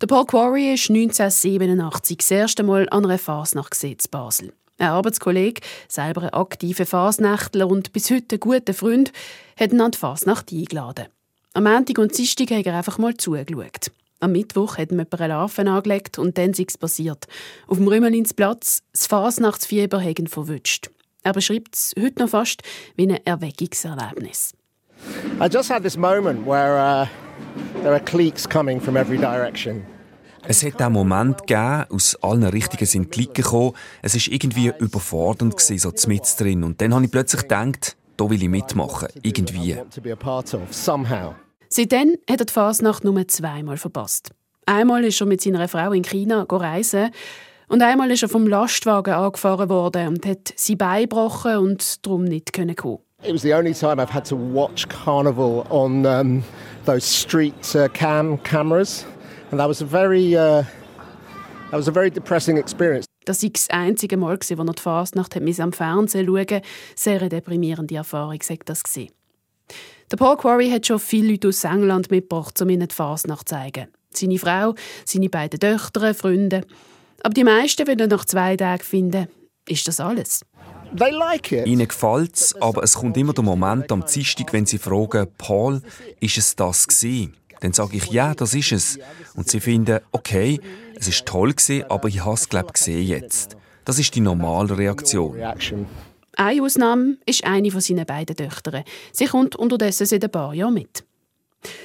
Der 0.00 0.06
Paul 0.06 0.26
Quarry 0.26 0.74
ist 0.74 0.90
1987 0.90 2.18
das 2.18 2.30
erste 2.30 2.62
Mal 2.62 2.88
an 2.90 3.04
einer 3.04 3.18
Fasnacht 3.18 3.82
in 3.82 3.96
Basel. 4.10 4.52
Ein 4.78 4.88
Arbeitskollege, 4.88 5.62
selber 5.88 6.24
ein 6.24 6.30
aktiver 6.30 6.84
Fasnächtler 6.84 7.66
und 7.66 7.92
bis 7.92 8.10
heute 8.10 8.36
ein 8.36 8.40
guter 8.40 8.74
Freund, 8.74 9.12
hat 9.58 9.72
ihn 9.72 9.80
an 9.80 9.92
die 9.92 9.98
Fasnacht 9.98 10.52
eingeladen. 10.52 11.06
Am 11.56 11.64
Montag 11.64 11.96
und 11.96 12.18
Dienstag 12.18 12.50
hat 12.50 12.66
er 12.66 12.76
einfach 12.76 12.98
mal 12.98 13.16
zugeschaut. 13.16 13.90
Am 14.20 14.32
Mittwoch 14.32 14.76
hat 14.76 14.92
ihm 14.92 15.00
eine 15.00 15.26
Larve 15.26 15.62
angelegt 15.62 16.18
und 16.18 16.36
dann 16.36 16.50
ist 16.50 16.60
es 16.68 16.76
passiert. 16.76 17.26
Auf 17.66 17.78
dem 17.78 17.88
Rümmelinsplatz, 17.88 18.82
das 18.92 19.06
Fasnachtsfieber 19.06 20.04
hat 20.04 20.18
ihn 20.18 20.26
verwünscht. 20.26 20.90
Er 21.22 21.32
beschreibt 21.32 21.74
es 21.74 21.94
heute 21.98 22.20
noch 22.20 22.28
fast 22.28 22.62
wie 22.96 23.04
ein 23.10 23.24
Erweckungserlebnis. 23.24 24.52
I 25.40 25.46
just 25.50 25.70
had 25.70 25.82
this 25.82 25.96
moment 25.96 26.46
where 26.46 26.76
uh, 26.76 27.06
there 27.80 27.94
are 27.94 28.04
cliques 28.04 28.46
coming 28.46 28.78
from 28.78 28.98
every 28.98 29.16
direction. 29.16 29.82
Es 30.46 30.62
hat 30.62 30.82
einen 30.82 30.92
Moment 30.92 31.46
gegeben, 31.46 31.86
aus 31.88 32.16
allen 32.20 32.44
Richtungen 32.44 32.84
sind 32.84 33.10
Klicken 33.10 33.42
gekommen. 33.42 33.72
Es 34.02 34.14
war 34.14 34.30
irgendwie 34.30 34.72
überfordernd, 34.78 35.58
so 35.58 35.90
mit 36.06 36.22
drin. 36.38 36.64
Und 36.64 36.82
dann 36.82 36.92
habe 36.92 37.06
ich 37.06 37.10
plötzlich 37.10 37.40
gedacht, 37.40 37.96
da 38.18 38.28
will 38.28 38.42
ich 38.42 38.48
mitmachen, 38.50 39.08
irgendwie. 39.22 39.78
Seitdem 41.76 42.16
hat 42.26 42.40
er 42.40 42.46
die 42.46 42.52
Fasnacht 42.54 43.04
nur 43.04 43.28
zweimal 43.28 43.76
verpasst. 43.76 44.30
Einmal 44.64 45.04
ist 45.04 45.20
er 45.20 45.26
mit 45.26 45.42
seiner 45.42 45.68
Frau 45.68 45.92
in 45.92 46.04
China 46.04 46.46
reisen 46.48 47.10
und 47.68 47.82
einmal 47.82 48.10
ist 48.10 48.22
er 48.22 48.30
vom 48.30 48.46
Lastwagen 48.46 49.12
angefahren 49.12 49.68
worden 49.68 50.08
und 50.08 50.24
hat 50.24 50.54
sie 50.56 50.74
beigebrochen 50.74 51.58
und 51.58 52.06
darum 52.06 52.24
nicht 52.24 52.54
kommen 52.54 52.70
It 53.22 53.34
was 53.34 53.42
the 53.42 53.52
only 53.52 53.74
time 53.74 54.00
I've 54.00 54.08
had 54.08 54.26
to 54.28 54.36
watch 54.36 54.88
Carnival 54.88 55.66
on 55.68 56.06
um, 56.06 56.42
those 56.86 57.02
street 57.02 57.74
uh, 57.74 57.88
cam 57.92 58.38
cameras, 58.42 59.04
and 59.50 59.60
that 59.60 59.68
was 59.68 59.82
a 59.82 59.86
very, 59.86 60.34
uh, 60.34 60.62
that 61.70 61.72
was 61.78 61.88
a 61.88 61.92
very 61.92 62.10
depressing 62.10 62.56
experience. 62.56 63.04
Das 63.26 63.42
war 63.42 63.50
das 63.50 63.68
einzige 63.68 64.16
Mal, 64.16 64.38
wo 64.38 64.62
er 64.62 64.72
die 64.72 64.82
Fasnacht 64.82 65.36
am 65.36 65.72
Fernsehen 65.74 66.26
schauen 66.26 66.36
musste. 66.36 66.62
Sehr 66.94 67.28
deprimierende 67.28 67.96
Erfahrung, 67.96 68.40
sagt 68.40 68.70
das. 68.70 68.82
Gewesen. 68.82 69.15
Der 70.10 70.16
Paul 70.16 70.36
Quarry 70.36 70.70
hat 70.70 70.86
schon 70.86 71.00
viele 71.00 71.32
Leute 71.32 71.48
aus 71.48 71.64
England 71.64 72.10
mitgebracht, 72.10 72.60
um 72.62 72.68
ihnen 72.68 72.86
die 72.86 72.94
Fasnacht 72.94 73.48
zu 73.48 73.56
zeigen. 73.56 73.88
Seine 74.10 74.38
Frau, 74.38 74.74
seine 75.04 75.28
beiden 75.28 75.58
Töchter, 75.58 76.14
Freunde. 76.14 76.62
Aber 77.22 77.34
die 77.34 77.42
meisten 77.42 77.86
würden 77.86 78.08
nach 78.08 78.24
zwei 78.24 78.56
Tagen 78.56 78.84
finden, 78.84 79.26
ist 79.68 79.88
das 79.88 79.98
alles? 79.98 80.44
They 80.96 81.10
like 81.10 81.50
it. 81.50 81.66
Ihnen 81.66 81.88
gefällt 81.88 82.36
es, 82.36 82.54
aber 82.62 82.84
es 82.84 82.94
kommt 82.94 83.16
immer 83.16 83.32
der 83.32 83.42
Moment 83.42 83.90
am 83.90 84.04
Dienstag, 84.06 84.52
wenn 84.52 84.64
sie 84.64 84.78
fragen, 84.78 85.26
Paul, 85.36 85.82
ist 86.20 86.38
es 86.38 86.54
das 86.54 86.86
gewesen? 86.86 87.36
Dann 87.60 87.72
sage 87.72 87.96
ich, 87.96 88.06
ja, 88.06 88.34
das 88.34 88.54
ist 88.54 88.70
es. 88.70 88.98
Und 89.34 89.50
sie 89.50 89.58
finden, 89.58 89.98
okay, 90.12 90.60
es 90.94 91.08
ist 91.08 91.26
toll 91.26 91.52
gewesen, 91.52 91.84
aber 91.90 92.08
ich 92.08 92.24
habe 92.24 92.34
es, 92.34 92.48
glaube 92.48 92.72
gesehen 92.72 93.06
jetzt. 93.06 93.56
Das 93.84 93.98
ist 93.98 94.14
die 94.14 94.20
normale 94.20 94.78
Reaktion. 94.78 95.36
Eine 96.36 96.62
Ausnahme 96.62 97.16
ist 97.24 97.44
eine 97.44 97.70
von 97.70 97.80
seinen 97.80 98.04
beiden 98.04 98.36
Töchtern. 98.36 98.84
Sie 99.12 99.24
kommt 99.24 99.56
unterdessen 99.56 100.06
seit 100.06 100.22
ein 100.22 100.30
paar 100.30 100.52
Jahren 100.52 100.74
mit. 100.74 101.02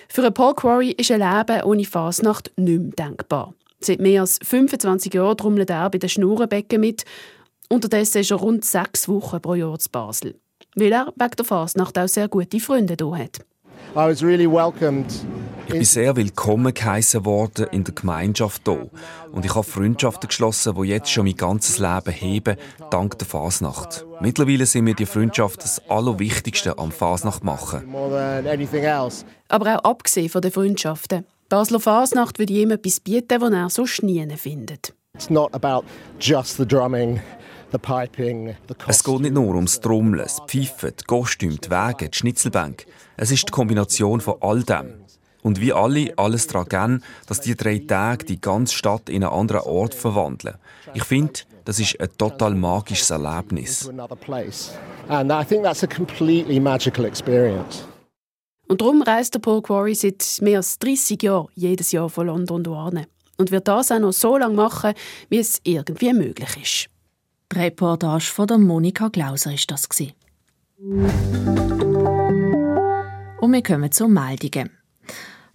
Für 0.09 0.29
Paul 0.29 0.53
Quarry 0.55 0.91
ist 0.91 1.09
ein 1.09 1.21
Leben 1.21 1.63
ohne 1.63 1.85
Fasnacht 1.85 2.51
nicht 2.57 2.81
mehr 2.81 2.91
denkbar. 2.91 3.53
Seit 3.79 4.01
mehr 4.01 4.21
als 4.21 4.39
25 4.43 5.13
Jahren 5.13 5.37
trommelt 5.37 5.69
er 5.69 5.89
bei 5.89 5.97
den 5.97 6.09
Schnurrenbecken 6.09 6.81
mit. 6.81 7.05
Unterdessen 7.69 8.19
ist 8.19 8.31
er 8.31 8.37
rund 8.37 8.65
sechs 8.65 9.07
Wochen 9.07 9.41
pro 9.41 9.55
Jahr 9.55 9.79
zu 9.79 9.89
Basel. 9.89 10.35
Weil 10.75 10.91
er 10.91 11.13
wegen 11.15 11.35
der 11.37 11.45
Fasnacht 11.45 11.97
auch 11.97 12.07
sehr 12.09 12.27
gute 12.27 12.59
Freunde 12.59 12.95
hier 12.99 13.17
hat. 13.17 13.39
I 13.93 14.07
was 14.07 14.23
really 14.23 14.49
welcomed 14.49 15.05
ich 15.67 15.77
bin 15.77 15.85
sehr 15.85 16.15
willkommen 16.17 16.73
geheißen 16.73 17.23
worden 17.23 17.67
in 17.71 17.85
der 17.85 17.93
Gemeinschaft 17.93 18.63
hier. 18.65 18.89
Und 19.31 19.45
ich 19.45 19.55
habe 19.55 19.63
Freundschaften 19.63 20.27
geschlossen, 20.27 20.75
die 20.75 20.89
jetzt 20.89 21.09
schon 21.09 21.23
mein 21.23 21.37
ganzes 21.37 21.79
Leben 21.79 22.11
heben, 22.11 22.57
dank 22.89 23.17
der 23.17 23.25
Fasnacht. 23.25 24.05
Mittlerweile 24.19 24.65
sind 24.65 24.83
mir 24.83 24.95
die 24.95 25.05
Freundschaften 25.05 25.61
das 25.61 25.81
Allerwichtigste 25.89 26.77
am 26.77 26.91
Fasnacht 26.91 27.45
machen. 27.45 27.83
Aber 29.47 29.75
auch 29.77 29.83
abgesehen 29.91 30.29
von 30.29 30.41
den 30.41 30.51
Freundschaften. 30.51 31.25
Basler 31.47 31.79
Fasnacht 31.79 32.37
würde 32.37 32.51
ihm 32.51 32.71
etwas 32.71 32.99
bieten, 32.99 33.39
das 33.39 33.51
er 33.51 33.69
so 33.69 34.05
nie 34.05 34.27
findet. 34.35 34.93
It's 35.13 35.29
not 35.29 35.53
about 35.53 35.85
just 36.19 36.57
the 36.57 36.65
drumming. 36.65 37.21
Es 38.87 39.03
geht 39.03 39.19
nicht 39.19 39.33
nur 39.33 39.55
ums 39.55 39.79
Trommeln, 39.79 40.19
das 40.19 40.41
Pfeifen, 40.47 40.93
die 40.99 41.03
Kostüme, 41.05 41.57
die 41.57 41.69
Wege, 41.69 42.09
die 42.09 42.17
Schnitzelbank. 42.17 42.85
Es 43.17 43.31
ist 43.31 43.47
die 43.47 43.51
Kombination 43.51 44.21
von 44.21 44.35
all 44.41 44.63
dem. 44.63 45.01
Und 45.43 45.59
wie 45.59 45.73
alle 45.73 46.13
alles 46.17 46.47
daran 46.47 46.67
gehen, 46.67 47.03
dass 47.27 47.41
die 47.41 47.55
drei 47.55 47.79
Tage 47.79 48.25
die 48.25 48.39
ganze 48.39 48.75
Stadt 48.75 49.09
in 49.09 49.23
einen 49.23 49.33
anderen 49.33 49.63
Ort 49.63 49.95
verwandeln. 49.95 50.55
Ich 50.93 51.03
finde, 51.03 51.41
das 51.65 51.79
ist 51.79 51.99
ein 51.99 52.09
total 52.17 52.53
magisches 52.55 53.09
Erlebnis. 53.09 53.89
Und 58.67 58.81
darum 58.81 59.01
reist 59.01 59.33
der 59.33 59.39
Paul 59.39 59.61
Quarry 59.61 59.95
seit 59.95 60.37
mehr 60.41 60.57
als 60.57 60.79
30 60.79 61.21
Jahren 61.23 61.47
jedes 61.55 61.91
Jahr 61.91 62.09
von 62.09 62.27
London 62.27 62.63
hierher. 62.63 63.05
Und 63.37 63.51
wird 63.51 63.67
das 63.67 63.91
auch 63.91 63.99
noch 63.99 64.13
so 64.13 64.37
lange 64.37 64.55
machen, 64.55 64.93
wie 65.29 65.39
es 65.39 65.59
irgendwie 65.63 66.13
möglich 66.13 66.57
ist. 66.61 66.89
Die 67.51 67.59
Reportage 67.59 68.31
von 68.31 68.47
der 68.47 68.57
Monika 68.57 69.09
Glauser 69.09 69.53
ist 69.53 69.69
das. 69.71 69.87
Und 73.39 73.51
wir 73.51 73.63
kommen 73.63 73.91
zu 73.91 74.07
Meldungen. 74.07 74.69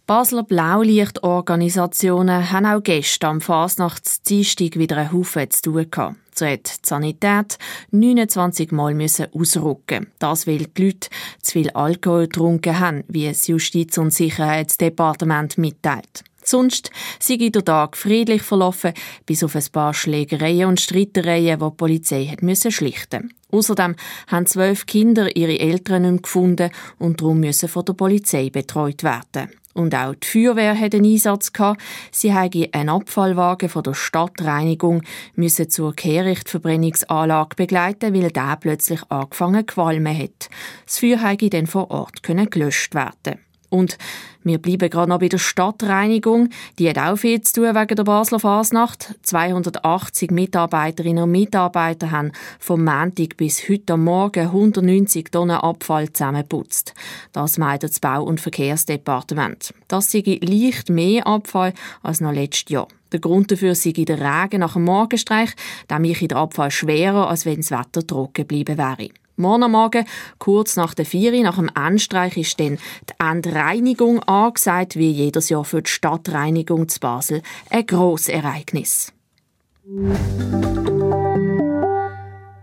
Basler 0.07 0.43
Blaulichtorganisationen 0.45 2.53
haben 2.53 2.67
auch 2.67 2.83
gestern 2.83 3.37
am 3.37 3.41
Fasnachtsdienstag 3.41 4.76
wieder 4.76 4.99
einen 4.99 5.12
Haufen 5.12 5.50
zu 5.50 5.62
tun 5.62 5.91
gehabt. 5.91 6.17
So 6.35 6.45
hat 6.47 6.67
die 6.67 6.87
Sanität 6.87 7.57
29 7.91 8.73
Mal 8.73 8.93
müssen 8.95 9.29
ausrücken. 9.33 10.09
Das, 10.19 10.47
weil 10.47 10.59
die 10.59 10.85
Leute 10.85 11.09
zu 11.41 11.53
viel 11.53 11.71
Alkohol 11.71 12.26
getrunken 12.26 12.79
haben, 12.79 13.05
wie 13.09 13.26
das 13.26 13.49
Justiz- 13.49 13.97
und 13.99 14.12
Sicherheitsdepartement 14.12 15.57
mitteilt. 15.57 16.25
Sonst 16.49 16.93
sei 17.19 17.37
der 17.37 17.65
Tag 17.65 17.97
friedlich 17.97 18.43
verlaufen, 18.43 18.93
bis 19.26 19.43
auf 19.43 19.57
ein 19.57 19.65
paar 19.73 19.93
Schlägereien 19.93 20.69
und 20.69 20.81
Streitereien, 20.81 21.59
die 21.59 21.65
die 21.65 21.76
Polizei 21.76 22.26
hat 22.26 22.43
müssen 22.43 22.71
schlichten 22.71 23.33
Außerdem 23.50 23.97
haben 24.29 24.47
zwölf 24.47 24.87
Kinder 24.87 25.35
ihre 25.37 25.59
Eltern 25.59 26.11
nicht 26.11 26.25
gefunden 26.25 26.71
und 26.99 27.21
darum 27.21 27.41
müssen 27.41 27.69
von 27.69 27.85
der 27.85 27.95
Polizei 27.95 28.50
betreut 28.50 29.03
werden. 29.03 29.50
Und 29.75 29.95
auch 29.95 30.15
die 30.15 30.26
Feuerwehr 30.26 30.79
hat 30.79 30.95
einen 30.95 31.05
Einsatz 31.05 31.53
gehabt. 31.53 31.83
Sie 32.11 32.33
haben 32.33 32.67
einen 32.73 32.88
Abfallwagen 32.88 33.69
von 33.69 33.83
der 33.83 33.93
Stadtreinigung 33.93 35.03
müssen 35.35 35.69
zur 35.69 35.95
Kehrichtverbrennungsanlage 35.95 37.57
begleiten, 37.57 38.15
weil 38.15 38.31
der 38.31 38.57
plötzlich 38.59 39.03
angefangen 39.11 39.67
qualmen 39.67 40.17
hat. 40.17 40.49
Das 40.87 40.99
Feuer 40.99 41.19
konnte 41.19 41.50
dann 41.50 41.67
vor 41.67 41.91
Ort 41.91 42.23
gelöscht 42.23 42.95
werden. 42.95 43.46
Und 43.68 43.99
wir 44.42 44.58
bleiben 44.58 44.88
gerade 44.90 45.11
noch 45.11 45.18
bei 45.18 45.28
der 45.28 45.38
Stadtreinigung. 45.38 46.50
Die 46.78 46.88
hat 46.88 46.99
auch 46.99 47.16
viel 47.16 47.40
zu 47.40 47.54
tun 47.54 47.75
wegen 47.75 47.96
der 47.96 48.04
Basler 48.04 48.38
Fasnacht. 48.38 49.14
280 49.23 50.30
Mitarbeiterinnen 50.30 51.25
und 51.25 51.32
Mitarbeiter 51.32 52.11
haben 52.11 52.32
vom 52.61 52.85
Montag 52.85 53.37
bis 53.37 53.68
heute 53.68 53.94
am 53.94 54.04
Morgen 54.04 54.46
190 54.46 55.30
Tonnen 55.30 55.56
Abfall 55.56 56.12
zusammengeputzt. 56.12 56.94
Das 57.32 57.58
meint 57.58 57.82
das 57.82 57.99
Bau- 57.99 58.23
und 58.23 58.40
Verkehrsdepartement. 58.40 59.75
Das 59.88 60.12
sei 60.12 60.38
leicht 60.42 60.90
mehr 60.90 61.26
Abfall 61.26 61.75
als 62.02 62.20
noch 62.20 62.32
letztes 62.32 62.70
Jahr. 62.70 62.88
Der 63.12 63.20
Grund 63.20 63.50
dafür 63.50 63.75
sei 63.75 63.92
der 63.92 64.18
Regen 64.18 64.61
nach 64.61 64.75
dem 64.75 64.85
Morgenstreich, 64.85 65.50
der 65.88 65.99
mich 65.99 66.26
der 66.26 66.37
Abfall 66.37 66.70
schwerer, 66.70 67.28
als 67.28 67.46
wenn 67.46 67.56
das 67.56 67.70
Wetter 67.70 68.06
trocken 68.06 68.32
geblieben 68.35 68.78
wäre. 68.78 69.11
Morgen 69.38 69.71
Morgen, 69.71 70.07
kurz 70.38 70.76
nach 70.76 70.95
der 70.95 71.05
Vieri, 71.05 71.43
nach 71.43 71.57
dem 71.57 71.71
Endstreich, 71.75 72.38
ist 72.38 72.59
dann 72.59 72.78
die 73.09 73.14
Endreinigung 73.23 74.23
angesagt, 74.23 74.97
wie 74.97 75.11
jedes 75.11 75.50
Jahr 75.50 75.64
für 75.66 75.83
die 75.83 75.90
Stadtreinigung 75.90 76.88
zu 76.88 77.00
Basel. 77.00 77.43
Ein 77.69 77.85
grosses 77.85 78.28
Ereignis. 78.28 79.12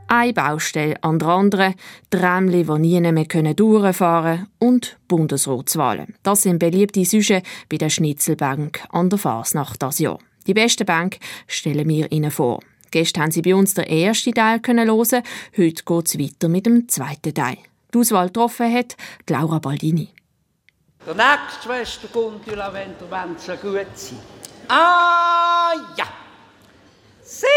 Eine 0.07 0.33
Baustelle 0.33 1.03
an 1.03 1.19
der 1.19 1.27
anderen, 1.27 1.75
Trämli, 2.09 2.63
die 2.63 2.79
nie 2.79 2.99
mehr 3.01 3.53
durchfahren 3.53 4.37
können 4.37 4.47
und 4.57 4.97
Bundesratswahlen. 5.07 6.15
Das 6.23 6.41
sind 6.41 6.57
beliebte 6.57 7.05
Süche 7.05 7.43
bei 7.69 7.77
der 7.77 7.89
Schnitzelbank 7.89 8.83
an 8.89 9.11
der 9.11 9.19
Fasnacht 9.19 9.79
das 9.79 9.99
Jahr. 9.99 10.17
Die 10.47 10.55
beste 10.55 10.85
Bank 10.85 11.19
stellen 11.45 11.87
wir 11.87 12.11
Ihnen 12.11 12.31
vor. 12.31 12.61
Gestern 12.93 13.23
haben 13.23 13.31
Sie 13.31 13.41
bei 13.41 13.55
uns 13.55 13.73
den 13.73 13.85
ersten 13.85 14.35
Teil 14.35 14.61
hören. 14.63 15.23
Heute 15.57 15.83
geht 15.83 16.07
es 16.07 16.19
weiter 16.19 16.47
mit 16.47 16.67
dem 16.67 16.87
zweiten 16.87 17.33
Teil. 17.33 17.57
Die 17.91 17.97
Auswahl 17.97 18.27
getroffen 18.27 18.71
hat 18.71 18.95
Laura 19.27 19.57
Baldini. 19.57 20.09
Der 21.03 21.15
nächste 21.15 21.63
Schwester 21.63 22.07
Gundula, 22.09 22.71
wenn 22.71 22.91
du 22.99 23.07
so 23.39 23.53
gut 23.53 23.87
sein. 23.95 24.19
Ah 24.67 25.73
ja! 25.97 26.05
Sieh! 27.23 27.47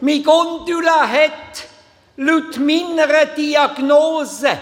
Mein 0.00 0.24
Gundula 0.24 1.08
hat 1.08 1.68
laut 2.16 2.58
meiner 2.58 3.26
Diagnose 3.36 4.58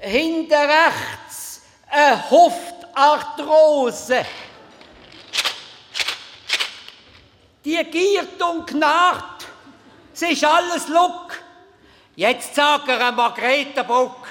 hinter 0.00 0.68
rechts 0.68 1.62
eine 1.88 2.30
Hoftarthrose. 2.30 4.26
Die 7.64 7.78
giert 7.90 8.42
und 8.42 8.66
knarrt. 8.66 9.46
Es 10.12 10.22
ist 10.22 10.44
alles 10.44 10.88
Luck. 10.88 11.32
Jetzt 12.16 12.54
sag 12.56 12.88
er 12.88 13.12
Margrethe 13.12 13.84
Bruck. 13.84 14.26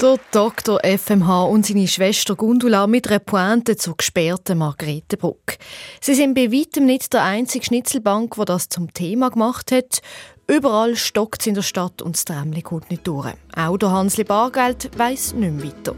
Der 0.00 0.18
Dr. 0.32 0.80
FMH 0.82 1.44
und 1.44 1.64
seine 1.64 1.86
Schwester 1.88 2.34
Gundula 2.34 2.86
mit 2.86 3.08
einer 3.08 3.20
Pointe 3.20 3.76
zur 3.76 3.96
gesperrten 3.96 4.58
Margrethenbruck. 4.58 5.58
Sie 6.00 6.14
sind 6.14 6.34
bei 6.34 6.52
weitem 6.52 6.86
nicht 6.86 7.12
der 7.12 7.22
einzige 7.22 7.64
Schnitzelbank, 7.64 8.34
der 8.34 8.44
das 8.44 8.68
zum 8.68 8.92
Thema 8.92 9.30
gemacht 9.30 9.72
hat. 9.72 10.02
Überall 10.48 10.96
stockt 10.96 11.42
es 11.42 11.46
in 11.46 11.54
der 11.54 11.62
Stadt 11.62 12.02
und 12.02 12.16
das 12.16 12.24
Trämli 12.24 12.62
kommt 12.62 12.90
nicht 12.90 13.06
durch. 13.06 13.32
Auch 13.56 13.76
der 13.78 13.90
Hansli 13.90 14.24
Bargeld 14.24 14.90
weiss 14.98 15.32
nicht 15.32 15.52
mehr 15.52 15.72
weiter. 15.72 15.94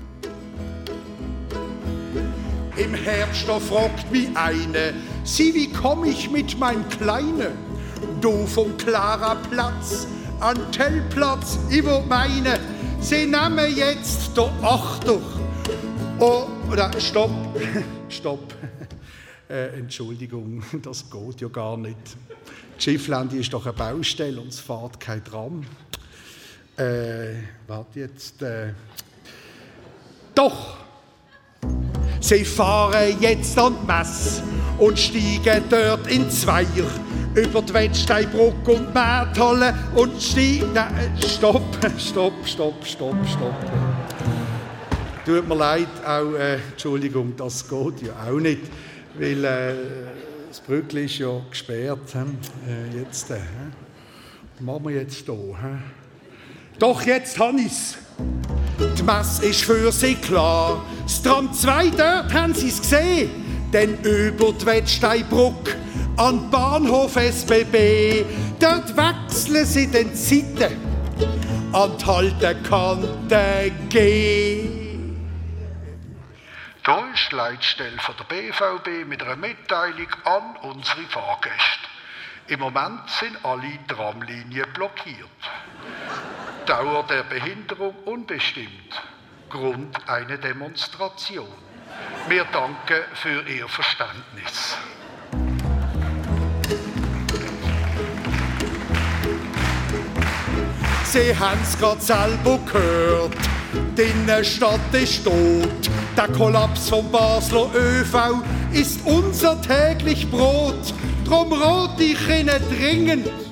Im 2.76 2.93
Herbst, 2.93 3.47
da 3.47 3.61
fragt 3.61 4.11
mich 4.11 4.28
eine, 4.35 4.95
sie, 5.23 5.54
wie 5.54 5.73
komm 5.73 6.04
ich 6.04 6.28
mit 6.28 6.59
meinem 6.59 6.88
Kleine? 6.88 7.52
Du 8.21 8.47
vom 8.49 8.76
Clara 8.76 9.37
Platz 9.49 10.09
an 10.40 10.59
Tellplatz 10.73 11.57
über 11.71 12.00
meine, 12.00 12.59
sie 13.00 13.26
nehmen 13.26 13.76
jetzt 13.76 14.37
der 14.37 14.50
Achter. 14.61 15.21
Oh, 16.19 16.47
oder 16.69 16.90
stopp, 17.00 17.31
stopp. 18.09 18.54
Äh, 19.47 19.78
Entschuldigung, 19.78 20.64
das 20.83 21.04
geht 21.11 21.43
ja 21.43 21.49
gar 21.49 21.76
nicht. 21.76 22.16
Schifflandi 22.78 23.40
ist 23.40 23.52
doch 23.52 23.66
eine 23.66 23.75
Baustelle 23.75 24.40
und 24.40 24.49
es 24.49 24.59
fährt 24.59 24.99
kein 24.99 25.23
Tram. 25.23 25.66
Äh, 26.78 27.35
warte 27.66 28.00
jetzt. 28.00 28.40
Äh, 28.40 28.73
doch! 30.35 30.84
Sie 32.25 32.43
fahren 32.43 33.19
jetzt 33.21 33.59
an 33.59 33.76
die 33.83 33.87
Messe 33.87 34.43
und 34.78 34.99
steigen 34.99 35.62
dort 35.69 36.07
in 36.07 36.31
Zweier 36.31 36.66
über 37.35 37.61
die 37.61 37.75
Wettsteinbrücke 37.75 38.71
und 38.71 38.95
Mähthalle 38.95 39.75
und 39.95 40.23
steigen... 40.23 40.73
Nein, 40.73 41.12
stopp, 41.19 41.62
stopp, 41.99 42.33
stopp, 42.47 42.87
stopp, 42.87 43.14
stopp. 43.28 43.54
Tut 45.26 45.47
mir 45.47 45.54
leid, 45.54 45.88
auch, 46.02 46.33
äh, 46.33 46.54
Entschuldigung, 46.54 47.35
das 47.37 47.69
geht 47.69 48.07
ja 48.07 48.14
auch 48.26 48.40
nicht, 48.40 48.62
weil 49.19 49.45
äh, 49.45 49.75
das 50.49 50.61
Brückli 50.61 51.04
ist 51.04 51.19
ja 51.19 51.43
gesperrt. 51.50 52.14
Äh, 52.14 53.00
jetzt, 53.00 53.31
äh, 53.33 53.35
was 54.54 54.64
machen 54.64 54.85
wir 54.85 54.93
jetzt 54.93 55.26
hier? 55.26 55.57
Doch, 56.78 57.02
jetzt 57.02 57.38
habe 57.38 57.61
ich. 57.61 57.99
Die 59.04 59.11
Messe 59.11 59.44
ist 59.44 59.64
für 59.64 59.92
sie 59.92 60.14
klar. 60.14 60.82
Das 61.02 61.23
Tram 61.23 61.52
2, 61.52 61.90
dort 61.90 62.32
haben 62.32 62.54
sie 62.54 62.68
es 62.68 62.80
gesehen. 62.80 63.68
Denn 63.70 63.99
über 64.02 64.50
die 64.52 64.64
Wettsteinbrücke 64.64 65.76
an 66.16 66.50
Bahnhof 66.50 67.14
SBB, 67.14 68.25
dort 68.58 68.96
wechseln 68.96 69.66
sie 69.66 69.90
den 69.90 70.14
Zeiten 70.14 70.80
an 71.75 71.99
die 71.99 72.06
Haltekante 72.06 73.73
G. 73.90 74.70
Hier 76.87 77.04
ist 77.12 77.30
die 77.30 77.37
Leitstelle 77.37 77.99
der 78.08 78.25
BVB 78.25 79.06
mit 79.06 79.23
einer 79.23 79.37
Mitteilung 79.37 80.08
an 80.25 80.56
unsere 80.62 81.02
Fahrgäste. 81.11 81.88
Im 82.46 82.61
Moment 82.61 83.02
sind 83.20 83.37
alle 83.44 83.78
Tramlinien 83.87 84.73
blockiert. 84.73 85.28
Dauer 86.66 87.04
der 87.11 87.25
Behinderung 87.25 87.94
unbestimmt. 88.06 88.68
Grund 89.50 89.97
eine 90.09 90.38
Demonstration. 90.38 91.47
Wir 92.26 92.44
danken 92.44 93.04
für 93.12 93.42
Ihr 93.47 93.68
Verständnis. 93.68 94.78
Sie 101.04 101.37
haben 101.38 101.61
es 101.62 101.78
gerade 101.78 102.00
selber 102.00 102.59
gehört. 102.73 103.37
Die 103.99 104.02
Innenstadt 104.02 104.80
ist 104.92 105.23
tot. 105.23 105.90
Der 106.16 106.28
Kollaps 106.28 106.88
vom 106.88 107.12
Basler 107.12 107.68
ÖV 107.75 108.42
ist 108.73 109.06
unser 109.06 109.61
täglich 109.61 110.30
Brot. 110.30 110.94
Drum 111.26 111.52
rot 111.52 112.00
ich 112.00 112.26
Ihnen 112.26 112.62
dringend. 112.71 113.44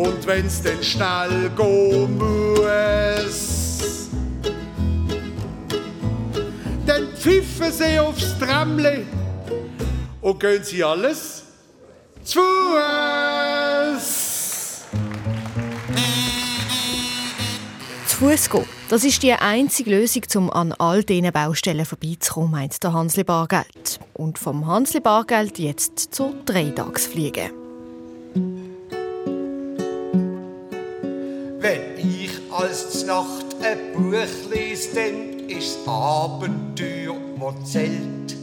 Und 0.00 0.26
wenn's 0.26 0.62
denn 0.62 0.82
schnell 0.82 1.50
gehen 1.54 2.16
muss, 2.16 4.08
dann 6.86 7.08
pfiffen 7.14 7.70
Sie 7.70 7.98
aufs 7.98 8.38
Tramle 8.38 9.04
und 10.22 10.40
gehen 10.40 10.64
Sie 10.64 10.82
alles 10.82 11.42
zu 12.24 12.40
Fuß. 13.98 14.84
Zu 18.06 18.16
Fuß 18.16 18.48
gehen. 18.48 18.64
Das 18.88 19.04
ist 19.04 19.22
die 19.22 19.34
einzige 19.34 19.90
Lösung, 19.90 20.22
um 20.34 20.50
an 20.50 20.72
all 20.78 21.04
diesen 21.04 21.30
Baustellen 21.30 21.84
vorbeizukommen, 21.84 22.52
meint 22.52 22.82
der 22.82 22.94
Hansli 22.94 23.22
Bargeld. 23.22 24.00
Und 24.14 24.38
vom 24.38 24.66
Hansli 24.66 25.00
Bargeld 25.00 25.58
jetzt 25.58 26.14
zur 26.14 26.32
Dreitagsfliege. 26.46 27.59
Als 32.70 33.04
Nacht 33.04 33.46
ein 33.62 33.92
Buch 33.94 34.50
lese, 34.50 34.94
dann 34.94 35.48
ist 35.48 35.78
das 35.84 35.88
Abenteuer, 35.88 37.16
das 37.40 37.72
zählt. 37.72 38.36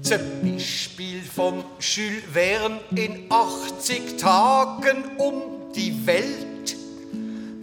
Zum 0.00 0.18
Beispiel 0.42 1.20
vom 1.22 1.62
Jules 1.78 2.22
Verne 2.32 2.80
in 2.94 3.26
80 3.28 4.16
Tagen 4.16 5.04
um 5.18 5.72
die 5.74 6.06
Welt. 6.06 6.76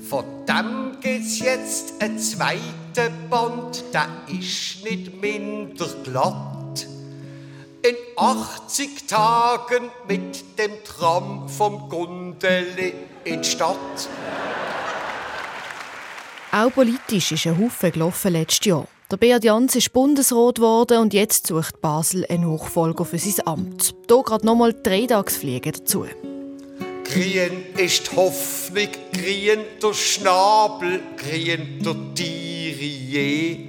Von 0.08 0.24
dem 0.48 0.98
gibt's 1.02 1.40
jetzt 1.40 1.96
ein 2.00 2.20
zweiter 2.20 3.10
Band, 3.32 3.84
der 3.92 4.08
ist 4.28 4.84
nicht 4.84 5.20
minder 5.20 5.88
glatt. 6.04 6.86
In 7.82 7.96
80 8.18 9.08
Tagen 9.08 9.90
mit 10.08 10.60
dem 10.60 10.84
Tram 10.84 11.50
vom 11.50 11.90
Gundeli 11.90 12.94
in 13.24 13.42
die 13.42 13.48
Stadt. 13.48 14.10
Auch 16.54 16.70
politisch 16.74 17.32
ist 17.32 17.48
ein 17.48 17.58
Haufen 17.58 17.94
gelaufen 17.94 18.34
letztes 18.34 18.66
Jahr. 18.66 18.86
Der 19.10 19.16
Beat 19.16 19.46
Jans 19.46 19.74
ist 19.74 19.94
Bundesrat 19.94 20.56
geworden 20.56 20.98
und 20.98 21.14
jetzt 21.14 21.48
sucht 21.48 21.80
Basel 21.80 22.26
einen 22.28 22.52
Nachfolger 22.52 23.06
für 23.06 23.18
sein 23.18 23.48
Amt. 23.48 23.96
Hier 24.10 24.22
gerade 24.22 24.46
nochmal 24.46 24.76
drei 24.84 25.06
Tagsfliegen 25.06 25.72
dazu. 25.72 26.06
Grien 27.06 27.64
ist 27.78 28.12
die 28.12 28.16
Hoffnung, 28.18 28.90
grien 29.14 29.62
der 29.82 29.94
Schnabel, 29.94 31.00
grien 31.16 31.82
der 31.82 31.96
Tiere. 32.16 33.60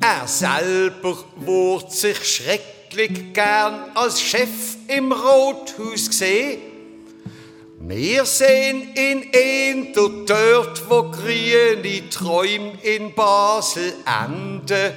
Er 0.00 0.28
selber 0.28 1.16
wurde 1.34 1.90
sich 1.90 2.24
schrecklich 2.24 3.32
gern 3.32 3.90
als 3.96 4.20
Chef 4.20 4.76
im 4.86 5.10
Rothaus 5.10 6.06
gesehen. 6.06 6.65
Wir 7.88 8.24
sehen 8.24 8.94
ihn 8.96 9.30
eher 9.30 9.92
dort, 9.94 10.90
wo 10.90 11.04
grüne 11.08 12.10
Träume 12.10 12.72
in 12.82 13.14
Basel 13.14 13.94
enden. 14.04 14.92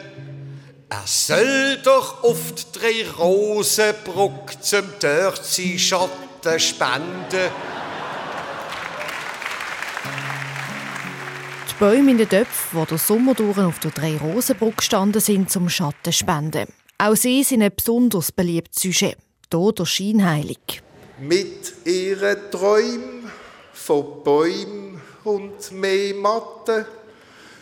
Er 0.90 1.04
soll 1.06 1.78
doch 1.84 2.24
die 2.24 2.80
drei 2.80 3.08
Rosenbrück 3.16 4.64
zum 4.64 4.86
dort 5.00 5.46
sein 5.46 5.78
Schatten 5.78 6.60
spenden. 6.60 7.52
Die 11.70 11.74
Bäume 11.80 12.10
in 12.10 12.18
den 12.18 12.28
Töpfen, 12.28 12.82
die 12.82 12.86
der 12.88 12.98
Sommer 12.98 13.36
durch 13.36 13.60
auf 13.60 13.78
der 13.78 13.92
drei 13.92 14.18
Rosenbrücke 14.18 14.78
gestanden 14.78 15.22
sind, 15.22 15.52
zum 15.52 15.70
Schatten 15.70 16.12
spenden. 16.12 16.74
Auch 16.98 17.16
sie 17.16 17.44
sind 17.44 17.62
ein 17.62 17.72
besonders 17.76 18.32
beliebtes 18.32 18.82
Sujet. 18.82 19.20
Hier 19.54 19.72
der 19.74 19.86
Scheinheilig. 19.86 20.82
Mit 21.20 21.86
ihren 21.86 22.50
Träumen 22.50 23.32
von 23.74 24.24
Bäumen 24.24 25.02
und 25.26 25.72
mehr 25.72 26.14
Matten 26.16 26.86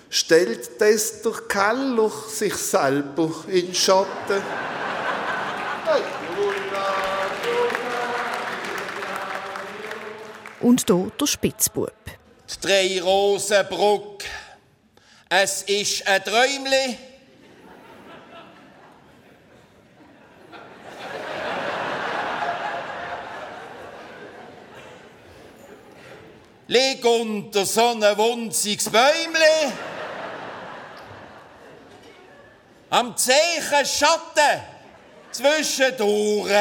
stellt 0.09 0.79
das 0.79 1.21
der 1.23 1.33
Keller 1.47 2.11
sich 2.29 2.53
selber 2.53 3.31
in 3.47 3.73
Schatten. 3.73 4.43
Und 10.59 10.83
hier 10.85 11.11
der 11.19 11.25
Spitzbub. 11.25 11.93
Die 12.05 12.67
drei 12.67 13.01
Rosenbrück. 13.01 14.23
Es 15.29 15.63
ist 15.63 16.07
ein 16.07 16.23
Träumli. 16.23 16.97
Leg 26.69 27.06
unter 27.06 27.65
so 27.65 27.91
ein 27.91 28.17
wunziges 28.17 28.89
Bäumli. 28.89 29.71
Am 32.89 33.15
Zeichen 33.15 33.86
Schatten 33.86 34.62
zwischendurch. 35.32 36.51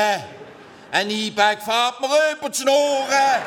Ein 0.93 1.11
E-Bag 1.11 1.61
fährt 1.61 2.01
mir 2.01 2.37
über 2.39 2.49
die 2.49 2.59
Schnurren. 2.59 3.43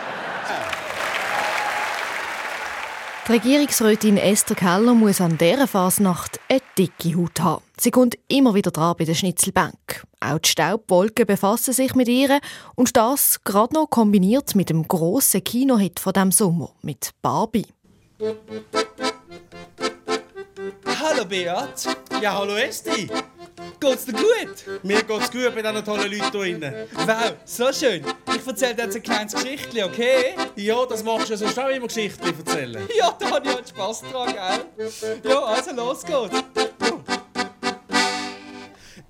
Die 3.26 3.32
Regierungsrätin 3.32 4.18
Esther 4.18 4.56
Keller 4.56 4.94
muss 4.94 5.22
an 5.22 5.38
dieser 5.38 5.68
Fasnacht 5.68 6.40
eine 6.50 6.62
dicke 6.78 7.16
Haut 7.16 7.40
haben. 7.40 7.69
Sie 7.82 7.92
kommt 7.92 8.18
immer 8.28 8.54
wieder 8.56 8.72
dran 8.72 8.96
bei 8.98 9.06
der 9.06 9.14
Schnitzelbank. 9.14 10.04
Auch 10.20 10.40
die 10.40 10.50
Staubwolken 10.50 11.26
befassen 11.26 11.74
sich 11.74 11.96
mit 11.96 12.10
ihr 12.10 12.42
und 12.76 12.98
das 12.98 13.42
gerade 13.46 13.74
noch 13.74 13.90
kombiniert 13.90 14.54
mit 14.54 14.70
dem 14.70 14.86
grossen 14.86 15.42
Kinohit 15.42 16.02
von 16.02 16.12
dem 16.12 16.34
Sommer, 16.34 16.76
mit 16.82 17.12
Barbie. 17.22 17.68
Hallo 21.00 21.24
Beat. 21.24 21.88
Ja, 22.22 22.38
hallo 22.38 22.58
Esti. 22.58 23.10
Geht's 23.80 24.06
dir 24.06 24.12
gut? 24.12 24.84
Mir 24.84 25.02
geht's 25.02 25.32
gut 25.32 25.56
mit 25.56 25.66
diesen 25.66 25.86
tollen 25.86 26.12
Leuten 26.12 26.22
hier 26.22 26.32
drinnen. 26.32 26.74
Wow, 26.96 27.34
so 27.46 27.72
schön. 27.72 28.04
Ich 28.36 28.46
erzähle 28.46 28.76
dir 28.76 28.84
jetzt 28.84 28.98
ein 28.98 29.04
kleines 29.04 29.34
Geschichtchen, 29.34 29.86
okay? 29.86 30.36
Ja, 30.58 30.86
das 30.86 31.02
machst 31.02 31.30
du 31.30 31.34
ja 31.34 31.38
sonst 31.38 31.58
auch 31.58 31.70
immer 31.70 31.88
Geschichten 31.88 32.28
erzählen. 32.28 32.86
Ja, 32.98 33.16
da 33.18 33.32
habe 33.32 33.48
ich 33.48 33.56
halt 33.56 33.70
Spass 33.70 34.02
dran, 34.02 34.34
gell? 34.34 35.22
Ja, 35.24 35.44
also 35.46 35.72
los 35.72 36.04
geht's. 36.04 36.69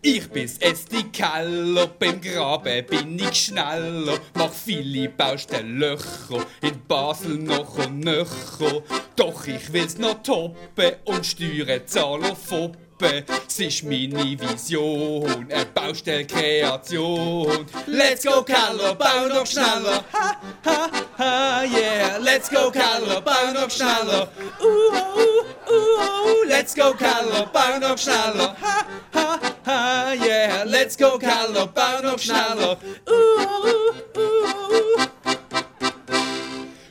Ich 0.02 0.30
bin's 0.30 0.58
Esti 0.60 1.04
Keller, 1.12 1.88
beim 1.88 2.22
Graben 2.22 2.86
bin 2.86 3.20
ich 3.20 3.48
schneller, 3.48 4.18
mach 4.34 4.54
viele 4.54 5.10
Baustelllöcher, 5.10 6.46
in 6.62 6.82
Basel 6.88 7.38
noch 7.38 7.78
und 7.78 8.00
nöcher. 8.00 8.82
Doch 9.18 9.46
ich 9.46 9.74
will's 9.74 9.98
noch 9.98 10.24
toppen 10.24 10.94
und 11.04 11.26
Steuern 11.26 11.86
zahlen 11.86 12.34
foppen. 12.34 13.26
Es 13.46 13.60
ist 13.60 13.84
meine 13.84 14.40
Vision, 14.40 15.48
eine 15.50 15.66
Baustellkreation. 15.66 17.66
Let's 17.88 18.24
go 18.24 18.42
Keller, 18.42 18.96
bau 18.96 19.28
noch 19.28 19.46
schneller. 19.46 20.06
Ha, 20.14 20.40
ha, 20.66 20.90
ha, 21.18 21.64
yeah. 21.64 22.18
Let's 22.20 22.50
go 22.50 22.72
Keller, 22.72 23.20
bau 23.22 23.52
noch 23.54 23.70
schneller. 23.70 24.30
Uh, 24.62 24.66
uh, 24.66 25.44
uh, 25.68 25.72
uh. 25.72 26.46
Let's 26.48 26.74
go 26.74 26.94
Keller, 26.94 27.46
bau 27.54 27.78
noch 27.80 27.98
schneller. 27.98 28.56
Ha, 28.62 28.86
yeah. 30.14 30.64
Let's 30.66 30.96
go 30.96 31.18
bau 31.20 32.02
noch 32.02 32.20
schneller. 32.20 32.78
Uh. 33.08 33.40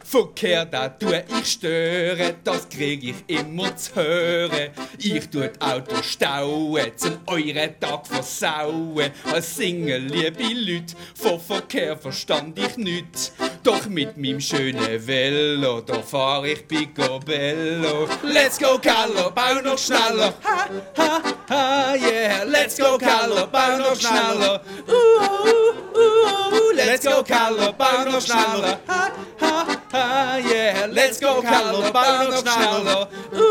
Verkehr, 0.09 0.64
da 0.64 0.88
tue 0.88 1.23
ich 1.38 1.53
stören, 1.53 2.37
das 2.43 2.67
krieg 2.71 3.05
ich 3.05 3.17
immer 3.27 3.77
zu 3.77 3.95
hören. 3.95 4.71
Ich 4.99 5.29
tue 5.29 5.53
Auto 5.61 6.03
stauen, 6.03 6.93
zum 6.97 7.19
euren 7.27 7.79
Tag 7.79 8.07
versauen. 8.07 9.11
Als 9.31 9.57
Single, 9.57 10.01
liebe 10.01 10.45
Leute, 10.55 10.95
von 11.14 11.38
Verkehr 11.38 11.95
verstand 11.99 12.59
ich 12.59 12.79
nüt. 12.79 13.33
Doch 13.62 13.87
mit 13.87 14.16
meinem 14.16 14.40
schönen 14.40 15.07
Velo, 15.07 15.81
da 15.81 16.01
fahr 16.03 16.44
ich 16.44 16.66
Picobello. 16.66 18.09
Let's 18.23 18.59
go, 18.59 18.79
Carlo, 18.79 19.31
bau 19.35 19.61
noch 19.62 19.79
schneller. 19.79 20.33
Ha, 20.44 20.66
ha, 20.97 21.23
ha, 21.49 21.94
yeah. 21.94 22.44
Let's 22.44 22.79
go, 22.79 22.99
Carlo, 22.99 23.47
bau 23.47 23.79
noch 23.79 23.97
schneller. 23.97 24.61
Uh, 24.87 24.92
uh, 24.92 25.99
uh. 25.99 26.73
Let's 26.75 27.05
go, 27.05 27.23
Carlo, 27.23 27.73
bau 27.73 28.05
noch 28.05 28.21
schneller. 28.21 28.79
Ha, 28.87 29.11
ha, 29.40 29.66
ha, 29.92 30.37
yeah. 30.38 30.87
Let's 30.87 31.21
go, 31.21 31.42
Carlo, 31.42 31.92
bau 31.92 32.29
noch 32.31 32.40
schneller. 32.40 33.09
Uh, 33.33 33.47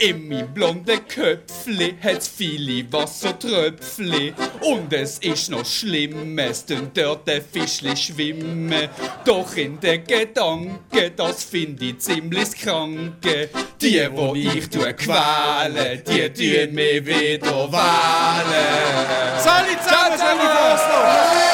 In 0.00 0.28
meinem 0.28 0.54
blonden 0.54 1.08
Köpfli 1.08 1.96
hat's 2.00 2.28
viele 2.28 2.84
Wassertröpfli. 2.92 4.32
Und 4.60 4.92
es 4.92 5.18
ist 5.18 5.50
noch 5.50 5.66
Schlimmes, 5.66 6.64
denn 6.66 6.92
dort 6.94 7.26
der 7.26 7.42
Fischli 7.42 7.96
schwimmen. 7.96 8.88
Doch 9.24 9.56
in 9.56 9.80
den 9.80 10.04
Gedanken, 10.04 11.12
das 11.16 11.42
find 11.42 11.82
ich 11.82 11.98
ziemlich 11.98 12.52
kranke. 12.52 13.50
Die, 13.82 14.08
wo 14.12 14.36
ich 14.36 14.68
tue 14.70 14.94
quälen, 14.94 16.02
die 16.06 16.28
tun 16.32 16.74
mich 16.76 17.04
wieder 17.04 17.72
wählen. 17.72 19.40
Sali 19.40 19.76
zusammen, 19.82 20.16
Sali 20.16 20.46
Fasnacht! 20.46 21.47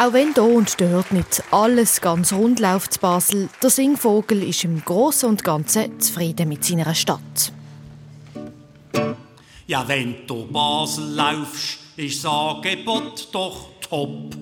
Auch 0.00 0.12
wenn 0.12 0.32
hier 0.32 0.44
und 0.44 0.80
dort 0.80 1.10
nicht 1.10 1.42
alles 1.50 2.00
ganz 2.00 2.32
rund 2.32 2.60
läuft 2.60 2.94
zu 2.94 3.00
Basel, 3.00 3.48
der 3.60 3.70
Singvogel 3.70 4.44
ist 4.44 4.62
im 4.62 4.80
Großen 4.84 5.28
und 5.28 5.42
Ganzen 5.42 5.98
zufrieden 5.98 6.48
mit 6.48 6.64
seiner 6.64 6.94
Stadt. 6.94 7.52
Ja, 9.66 9.88
wenn 9.88 10.24
du 10.28 10.46
Basel 10.46 11.04
laufst, 11.14 11.78
ist 11.96 12.22
das 12.24 12.30
Angebot 12.30 13.28
doch 13.32 13.70
top. 13.80 14.36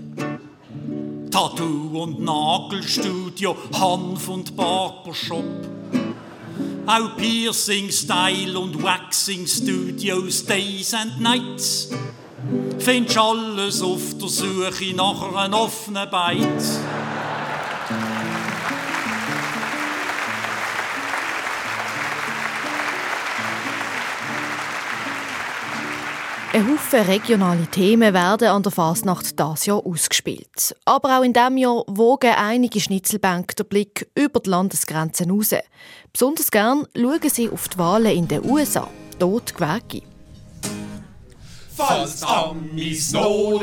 Tattoo- 1.30 2.02
und 2.02 2.20
Nagelstudio, 2.20 3.56
Hanf- 3.72 4.28
und 4.28 4.54
Barbershop. 4.54 5.42
Auch 6.84 7.16
Piercing, 7.16 7.90
Style 7.90 8.58
und 8.58 8.82
Waxing 8.82 9.46
Studios, 9.46 10.44
Days 10.44 10.92
and 10.92 11.18
Nights. 11.18 11.88
Findest 12.78 13.18
alles 13.18 13.82
auf 13.82 14.18
der 14.20 14.28
Suche 14.28 14.94
nach 14.94 15.34
einem 15.34 15.54
offenen 15.54 16.10
Beiz. 16.10 16.80
Ein 26.56 26.72
Haufen 26.72 27.00
regionale 27.00 27.66
Themen 27.66 28.14
werden 28.14 28.48
an 28.48 28.62
der 28.62 28.72
Fasnacht 28.72 29.38
das 29.38 29.66
Jahr 29.66 29.84
ausgespielt. 29.84 30.74
Aber 30.86 31.18
auch 31.18 31.22
in 31.22 31.34
diesem 31.34 31.58
Jahr 31.58 31.84
wogen 31.86 32.32
einige 32.34 32.80
Schnitzelbänke 32.80 33.56
den 33.56 33.66
Blick 33.66 34.08
über 34.14 34.40
die 34.40 34.48
Landesgrenzen 34.48 35.30
raus. 35.30 35.54
Besonders 36.14 36.50
gern 36.50 36.86
schauen 36.96 37.28
sie 37.28 37.50
auf 37.50 37.68
die 37.68 37.78
Wahlen 37.78 38.16
in 38.16 38.26
den 38.26 38.42
USA. 38.42 38.88
Dort 39.18 39.54
Gewäge. 39.54 40.15
Falls 41.76 42.22
Amis 42.22 43.10
so 43.10 43.60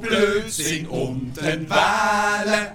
blöd 0.00 0.52
sind 0.52 0.86
und 0.88 1.34
den 1.34 1.68
wählen. 1.68 2.68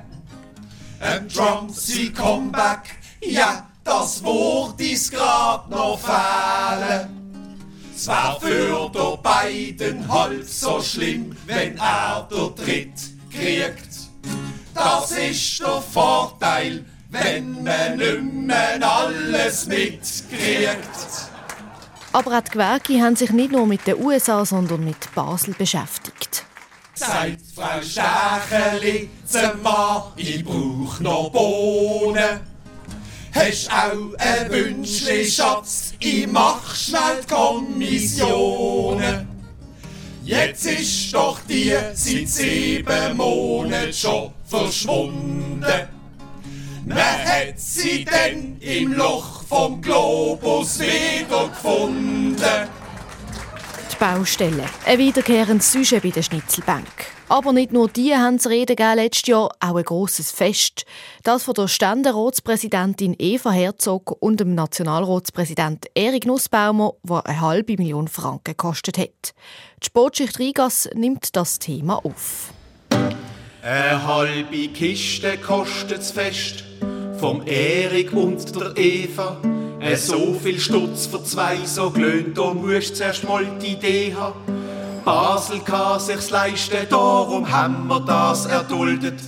Ein 1.00 1.30
Trump 1.30 1.72
sie 1.74 2.12
Comeback, 2.12 2.98
ja, 3.22 3.68
das 3.86 4.22
Wort 4.24 4.82
ist 4.82 5.14
grad 5.14 5.70
noch 5.70 5.98
fehlen. 6.00 7.54
Es 7.96 8.08
wär 8.08 8.38
für 8.42 8.92
der 8.94 9.18
beiden 9.24 10.12
halb 10.12 10.44
so 10.46 10.82
schlimm, 10.82 11.36
wenn 11.46 11.78
er 11.78 12.28
der 12.30 12.54
Tritt 12.56 13.00
kriegt. 13.32 14.10
Das 14.74 15.12
ist 15.12 15.62
der 15.62 15.82
Vorteil, 15.82 16.84
wenn 17.10 17.64
man 17.64 17.98
nimmer 17.98 18.78
alles 18.82 19.68
mitkriegt. 19.68 21.37
Aber 22.14 22.38
auch 22.38 22.42
die 22.42 22.52
Gewerke 22.52 23.02
haben 23.02 23.16
sich 23.16 23.32
nicht 23.32 23.52
nur 23.52 23.68
mit 23.68 23.86
den 23.86 24.04
USA, 24.04 24.46
sondern 24.46 24.84
mit 24.84 25.14
Basel 25.14 25.54
beschäftigt. 25.54 26.46
Sagt 26.94 27.42
Frau 27.54 27.82
Stacheli 27.82 29.10
zum 29.26 29.62
Mann, 29.62 30.04
ich 30.16 30.44
brauch 30.44 31.00
noch 31.00 31.30
Bohnen. 31.32 32.40
Hast 33.34 33.72
auch 33.72 34.16
ein 34.18 34.50
Wünschli, 34.50 35.24
Schatz, 35.26 35.94
ich 36.00 36.26
mach 36.26 36.74
schnell 36.74 37.22
die 37.22 37.28
Kommissionen. 37.34 39.28
Jetzt 40.24 40.66
ist 40.66 41.14
doch 41.14 41.40
die 41.48 41.72
seit 41.94 42.28
sieben 42.28 43.16
Monaten 43.16 43.94
schon 43.94 44.32
verschwunden. 44.46 45.64
Man 46.86 46.98
hat 46.98 47.60
sie 47.60 48.06
denn 48.06 48.58
im 48.60 48.94
Loch 48.94 49.37
vom 49.48 49.82
Globus 49.82 50.80
wiedergefunden. 50.80 52.38
Die 53.92 53.96
Baustelle. 53.98 54.66
Ein 54.86 54.98
wiederkehrendes 55.00 55.72
Sujet 55.72 56.04
bei 56.04 56.10
der 56.10 56.22
Schnitzelbank. 56.22 56.88
Aber 57.30 57.52
nicht 57.52 57.72
nur 57.72 57.90
die 57.90 58.16
haben 58.16 58.40
zu 58.40 58.50
reden 58.50 58.78
letztes 58.96 59.28
Jahr, 59.28 59.50
auch 59.60 59.76
ein 59.76 59.84
grosses 59.84 60.32
Fest. 60.32 60.86
Das 61.24 61.44
von 61.44 61.54
der 61.56 61.68
Ständeratspräsidentin 61.68 63.16
Eva 63.18 63.52
Herzog 63.52 64.16
und 64.22 64.40
dem 64.40 64.54
Nationalratspräsident 64.56 65.88
Erik 65.94 66.26
Nussbaumer, 66.26 66.94
der 67.04 67.26
eine 67.26 67.42
halbe 67.42 67.76
Million 67.78 68.08
Franken 68.08 68.44
gekostet 68.52 68.98
hat. 68.98 69.34
Die 69.82 69.88
Sportschicht 69.88 70.40
Rigas 70.40 70.90
nimmt 70.94 71.36
das 71.36 71.60
Thema 71.60 72.06
auf. 72.06 72.54
Eine 73.62 74.06
halbe 74.06 74.68
Kiste 74.70 75.38
kostet's 75.38 76.12
fest, 76.12 76.64
vom 77.20 77.42
Erik 77.46 78.14
und 78.14 78.56
der 78.56 78.78
Eva. 78.78 79.38
Äh, 79.80 79.96
so 79.96 80.34
viel 80.34 80.60
Stutz 80.60 81.08
für 81.08 81.24
zwei 81.24 81.58
so 81.66 81.90
glöhnt, 81.90 82.38
da 82.38 82.54
musst 82.54 82.96
zuerst 82.96 83.28
mal 83.28 83.46
die 83.62 83.74
Idee 83.74 84.14
haben. 84.16 84.40
Basel 85.04 85.60
kann 85.60 86.00
sich's 86.00 86.30
leisten, 86.30 86.78
darum 86.90 87.50
haben 87.50 87.88
wir 87.88 88.02
das 88.02 88.46
erduldet. 88.46 89.20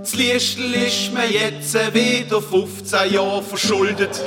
Das 0.00 0.14
Liestl 0.14 0.74
ist 0.74 1.12
mir 1.12 1.30
jetzt 1.30 1.74
wieder 1.94 2.42
15 2.42 3.12
Jahre 3.12 3.42
verschuldet. 3.42 4.20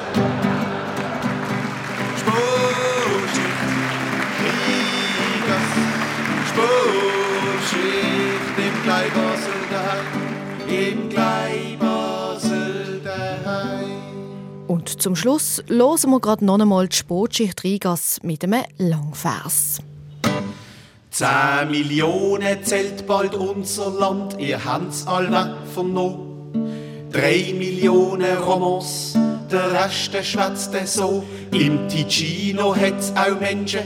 Sportschicht 6.47 7.73
im 8.58 8.84
Kleinbasel 8.84 9.54
daheim, 9.71 10.06
im 10.69 11.10
Kleinbasel 11.10 11.52
Und 14.93 15.01
zum 15.01 15.15
Schluss 15.15 15.63
hören 15.67 16.12
wir 16.12 16.19
gerade 16.19 16.45
noch 16.45 16.60
einmal 16.60 16.88
die 16.88 16.95
Sportschicht 16.95 17.63
Rigas 17.63 18.19
mit 18.21 18.43
einem 18.43 18.63
Langvers. 18.77 19.79
Zehn 21.10 21.71
Millionen 21.71 22.63
zählt 22.63 23.08
bald 23.08 23.34
unser 23.34 23.89
Land, 23.89 24.39
ihr 24.39 24.63
habt's 24.63 25.08
alle 25.08 25.58
vernommen. 25.73 27.10
Drei 27.12 27.56
Millionen 27.58 28.38
Romans, 28.38 29.17
der 29.51 29.71
Rest 29.71 30.13
der 30.13 30.21
schwätzt 30.21 30.71
so. 30.86 31.23
Im 31.51 31.89
Ticino 31.89 32.75
hat's 32.75 33.12
auch 33.15 33.39
Menschen, 33.39 33.82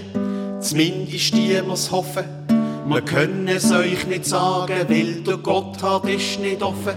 zumindest 0.59 1.33
die 1.33 1.61
wir's 1.65 1.89
hoffen. 1.89 2.25
Wir 2.85 3.01
können 3.01 3.47
es 3.47 3.71
euch 3.71 4.05
nicht 4.07 4.25
sagen, 4.25 4.85
weil 4.89 5.21
der 5.21 5.37
Gotthard 5.37 6.09
ist 6.09 6.41
nicht 6.41 6.61
offen. 6.61 6.95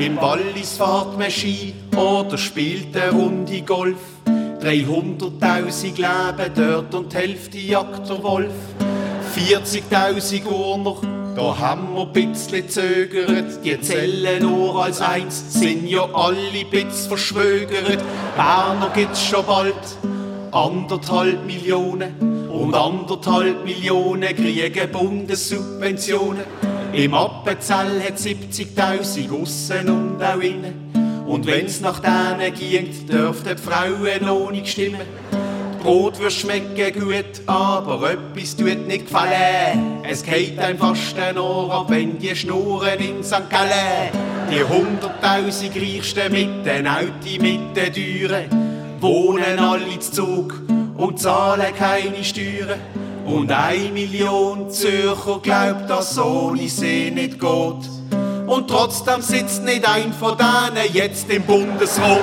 Im 0.00 0.16
Wallis 0.16 0.78
fahrt 0.78 1.18
man 1.18 1.30
Ski 1.30 1.74
oder 1.94 2.38
spielt 2.38 2.96
eine 2.96 3.10
Runde 3.10 3.60
Golf. 3.60 3.98
300.000 4.62 5.96
leben 5.96 6.54
dort 6.54 6.94
und 6.94 7.14
die 7.52 7.66
jagt 7.68 8.08
der 8.08 8.22
Wolf. 8.22 8.54
40.000 9.36 10.46
Urner 10.46 10.96
Da 11.36 11.58
haben 11.58 11.94
wir 11.94 12.06
bisschen 12.06 12.66
zögert, 12.70 13.62
die 13.62 13.78
Zellen 13.82 14.42
nur 14.42 14.82
als 14.82 15.02
eins 15.02 15.52
sind 15.52 15.86
ja 15.86 16.08
alle 16.14 16.64
bitz 16.70 17.06
verschwögert. 17.06 18.02
Berner 18.36 18.90
gibt's 18.94 19.22
schon 19.22 19.44
bald 19.44 19.74
anderthalb 20.50 21.44
Millionen 21.44 22.48
und 22.48 22.74
anderthalb 22.74 23.66
Millionen 23.66 24.34
kriegen 24.34 24.90
Bundessubventionen. 24.90 26.69
Im 26.92 27.14
Appenzell 27.14 28.02
hat 28.02 28.18
70.000 28.18 29.30
aussen 29.30 29.88
und 29.88 30.22
auch 30.22 30.40
innen. 30.40 31.24
Und 31.24 31.46
wenn's 31.46 31.80
nach 31.80 32.00
denen 32.00 32.52
ging, 32.52 33.06
dürften 33.06 33.56
die 33.56 33.62
Frauen 33.62 34.24
noch 34.24 34.50
nicht 34.50 34.68
stimmen. 34.68 35.06
Brot 35.82 36.18
wird 36.18 36.32
schmecken 36.32 37.00
gut, 37.00 37.40
aber 37.46 38.10
etwas 38.10 38.56
tut 38.56 38.88
nicht 38.88 39.06
gefallen. 39.06 40.02
Es 40.02 40.24
geht 40.24 40.58
einem 40.58 40.78
fast 40.78 41.16
ein 41.16 41.38
Ohr 41.38 41.72
ab, 41.72 41.86
wenn 41.90 42.18
die 42.18 42.34
schnurren 42.34 42.98
in 42.98 43.22
St. 43.22 43.48
Gallen. 43.48 44.10
Die 44.50 44.64
hunderttausend 44.64 45.76
Reichsten 45.76 46.32
mit 46.32 46.66
den 46.66 46.88
Autos, 46.88 47.38
mit 47.40 47.76
den 47.76 47.92
Türen, 47.92 48.98
wohnen 49.00 49.58
alle 49.58 49.98
zu 50.00 50.10
Zug 50.12 50.60
und 50.96 51.20
zahlen 51.20 51.72
keine 51.78 52.24
Steuern. 52.24 52.80
Und 53.32 53.52
eine 53.52 53.90
Million 53.90 54.70
Zürcher 54.70 55.38
glaubt, 55.40 55.88
dass 55.88 56.18
ohne 56.18 56.68
See 56.68 57.10
nicht 57.10 57.38
geht. 57.38 58.48
Und 58.48 58.68
trotzdem 58.68 59.22
sitzt 59.22 59.62
nicht 59.62 59.88
ein 59.88 60.12
von 60.12 60.36
denen 60.36 60.92
jetzt 60.92 61.30
im 61.30 61.42
Bundesrat. 61.44 62.18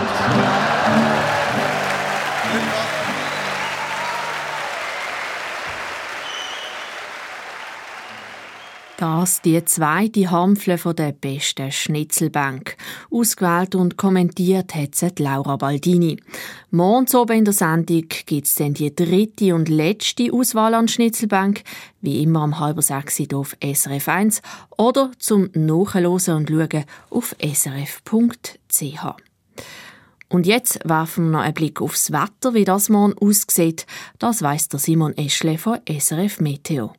Das 8.98 9.44
die 9.44 9.64
zweite 9.64 10.32
Hampfle 10.32 10.80
von 10.80 10.96
der 10.96 11.12
besten 11.12 11.72
Schnitzelbank. 11.72 12.78
Ausgewählt 13.12 13.76
und 13.76 13.96
kommentiert 13.96 14.74
hat 14.74 14.96
sie 14.96 15.12
Laura 15.20 15.56
Baldini. 15.56 16.18
Morgen 16.72 17.06
oben 17.16 17.38
in 17.38 17.46
der 17.46 17.54
Sendung 17.54 18.06
gibt 18.26 18.48
es 18.48 18.56
dann 18.56 18.74
die 18.74 18.96
dritte 18.96 19.54
und 19.54 19.70
letzte 19.70 20.34
Auswahl 20.34 20.74
an 20.74 20.88
Schnitzelbank, 20.88 21.62
wie 22.02 22.24
immer 22.24 22.42
am 22.42 22.60
halber 22.60 22.82
sechs 22.82 23.22
auf 23.32 23.56
SRF 23.62 24.08
1 24.08 24.42
oder 24.80 25.12
zum 25.20 25.52
Nachhören 25.54 26.38
und 26.38 26.50
Schauen 26.50 26.86
auf 27.12 27.36
srf.ch. 27.40 29.06
Und 30.30 30.48
jetzt 30.48 30.80
werfen 30.90 31.26
wir 31.26 31.32
noch 31.38 31.42
einen 31.42 31.54
Blick 31.54 31.82
aufs 31.82 32.12
Wetter, 32.12 32.56
wie 32.56 32.66
das 32.66 32.90
morgen 32.90 33.14
aussieht. 33.20 33.86
Das 34.18 34.42
weiss 34.42 34.70
der 34.70 34.80
Simon 34.80 35.16
Eschle 35.16 35.60
von 35.60 35.78
SRF 35.88 36.40
Meteo. 36.40 36.94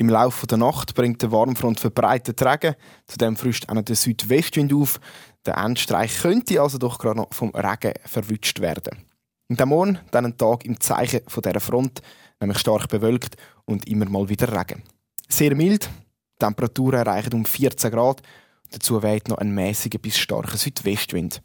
Im 0.00 0.08
Laufe 0.08 0.46
der 0.46 0.56
Nacht 0.56 0.94
bringt 0.94 1.20
der 1.20 1.30
Warmfront 1.30 1.78
verbreitet 1.78 2.40
Regen. 2.40 2.74
Zudem 3.06 3.36
frischt 3.36 3.68
auch 3.68 3.74
noch 3.74 3.82
der 3.82 3.96
Südwestwind 3.96 4.72
auf. 4.72 4.98
Der 5.44 5.58
Endstreich 5.58 6.22
könnte 6.22 6.62
also 6.62 6.78
doch 6.78 6.98
gerade 6.98 7.18
noch 7.18 7.34
vom 7.34 7.50
Regen 7.50 7.92
verwünscht 8.06 8.60
werden. 8.60 9.04
Und 9.50 9.60
am 9.60 9.68
Morgen 9.68 9.98
dann 10.10 10.24
ein 10.24 10.38
Tag 10.38 10.64
im 10.64 10.80
Zeichen 10.80 11.20
von 11.28 11.42
dieser 11.42 11.60
Front, 11.60 12.00
nämlich 12.40 12.58
stark 12.58 12.88
bewölkt 12.88 13.36
und 13.66 13.86
immer 13.88 14.08
mal 14.08 14.30
wieder 14.30 14.50
Regen. 14.50 14.82
Sehr 15.28 15.54
mild, 15.54 15.90
Temperaturen 16.38 17.00
erreichen 17.00 17.34
um 17.34 17.44
14 17.44 17.90
Grad. 17.90 18.22
Dazu 18.70 19.02
weht 19.02 19.28
noch 19.28 19.36
ein 19.36 19.54
mäßiger 19.54 19.98
bis 19.98 20.16
starker 20.16 20.56
Südwestwind. 20.56 21.42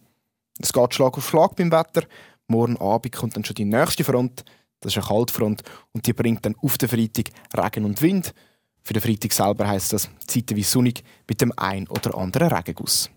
Es 0.60 0.72
geht 0.72 0.94
Schlag 0.94 1.18
auf 1.18 1.28
Schlag 1.28 1.58
beim 1.58 1.74
Wetter. 1.74 2.04
Morgen 2.48 2.78
Abend 2.78 3.13
kommt 3.13 3.36
dann 3.36 3.44
schon 3.44 3.56
die 3.56 3.65
nächste 3.65 4.06
Front. 4.06 4.46
Das 4.86 4.95
ist 4.95 5.04
eine 5.04 5.08
Kaltfront 5.08 5.63
und 5.93 6.06
die 6.06 6.13
bringt 6.13 6.45
dann 6.45 6.56
auf 6.62 6.78
den 6.78 6.88
Freitag 6.88 7.32
Regen 7.58 7.86
und 7.86 8.04
Wind. 8.04 8.36
Für 8.84 8.93
den 8.93 9.02
Freitag 9.02 9.34
selber 9.34 9.67
heisst 9.67 9.93
das 9.93 10.12
wie 10.56 10.62
sonnig 10.62 11.04
mit 11.28 11.41
dem 11.41 11.52
ein 11.58 11.88
oder 11.88 12.15
anderen 12.15 12.54
Regenguss. 12.54 13.10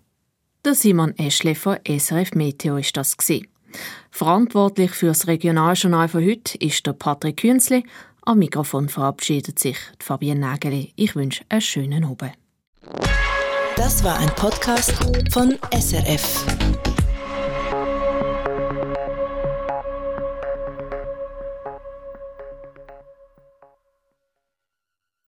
Der 0.64 0.74
Simon 0.74 1.14
Eschle 1.18 1.54
von 1.54 1.76
SRF 1.86 2.32
Meteo 2.32 2.78
ist 2.78 2.96
das 2.96 3.18
Verantwortlich 4.10 4.92
für 4.92 5.08
das 5.08 5.26
Regionaljournal 5.26 6.08
von 6.08 6.24
heute 6.24 6.56
ist 6.56 6.86
der 6.86 6.94
Patrick 6.94 7.36
Künzli. 7.36 7.84
Am 8.22 8.38
Mikrofon 8.38 8.88
verabschiedet 8.88 9.58
sich 9.58 9.76
Fabienne 10.00 10.50
Nägeli. 10.50 10.94
Ich 10.96 11.14
wünsche 11.14 11.44
einen 11.50 11.60
schönen 11.60 12.04
Abend. 12.04 12.32
Das 13.76 14.02
war 14.02 14.18
ein 14.18 14.30
Podcast 14.36 14.94
von 15.30 15.58
SRF. 15.78 16.46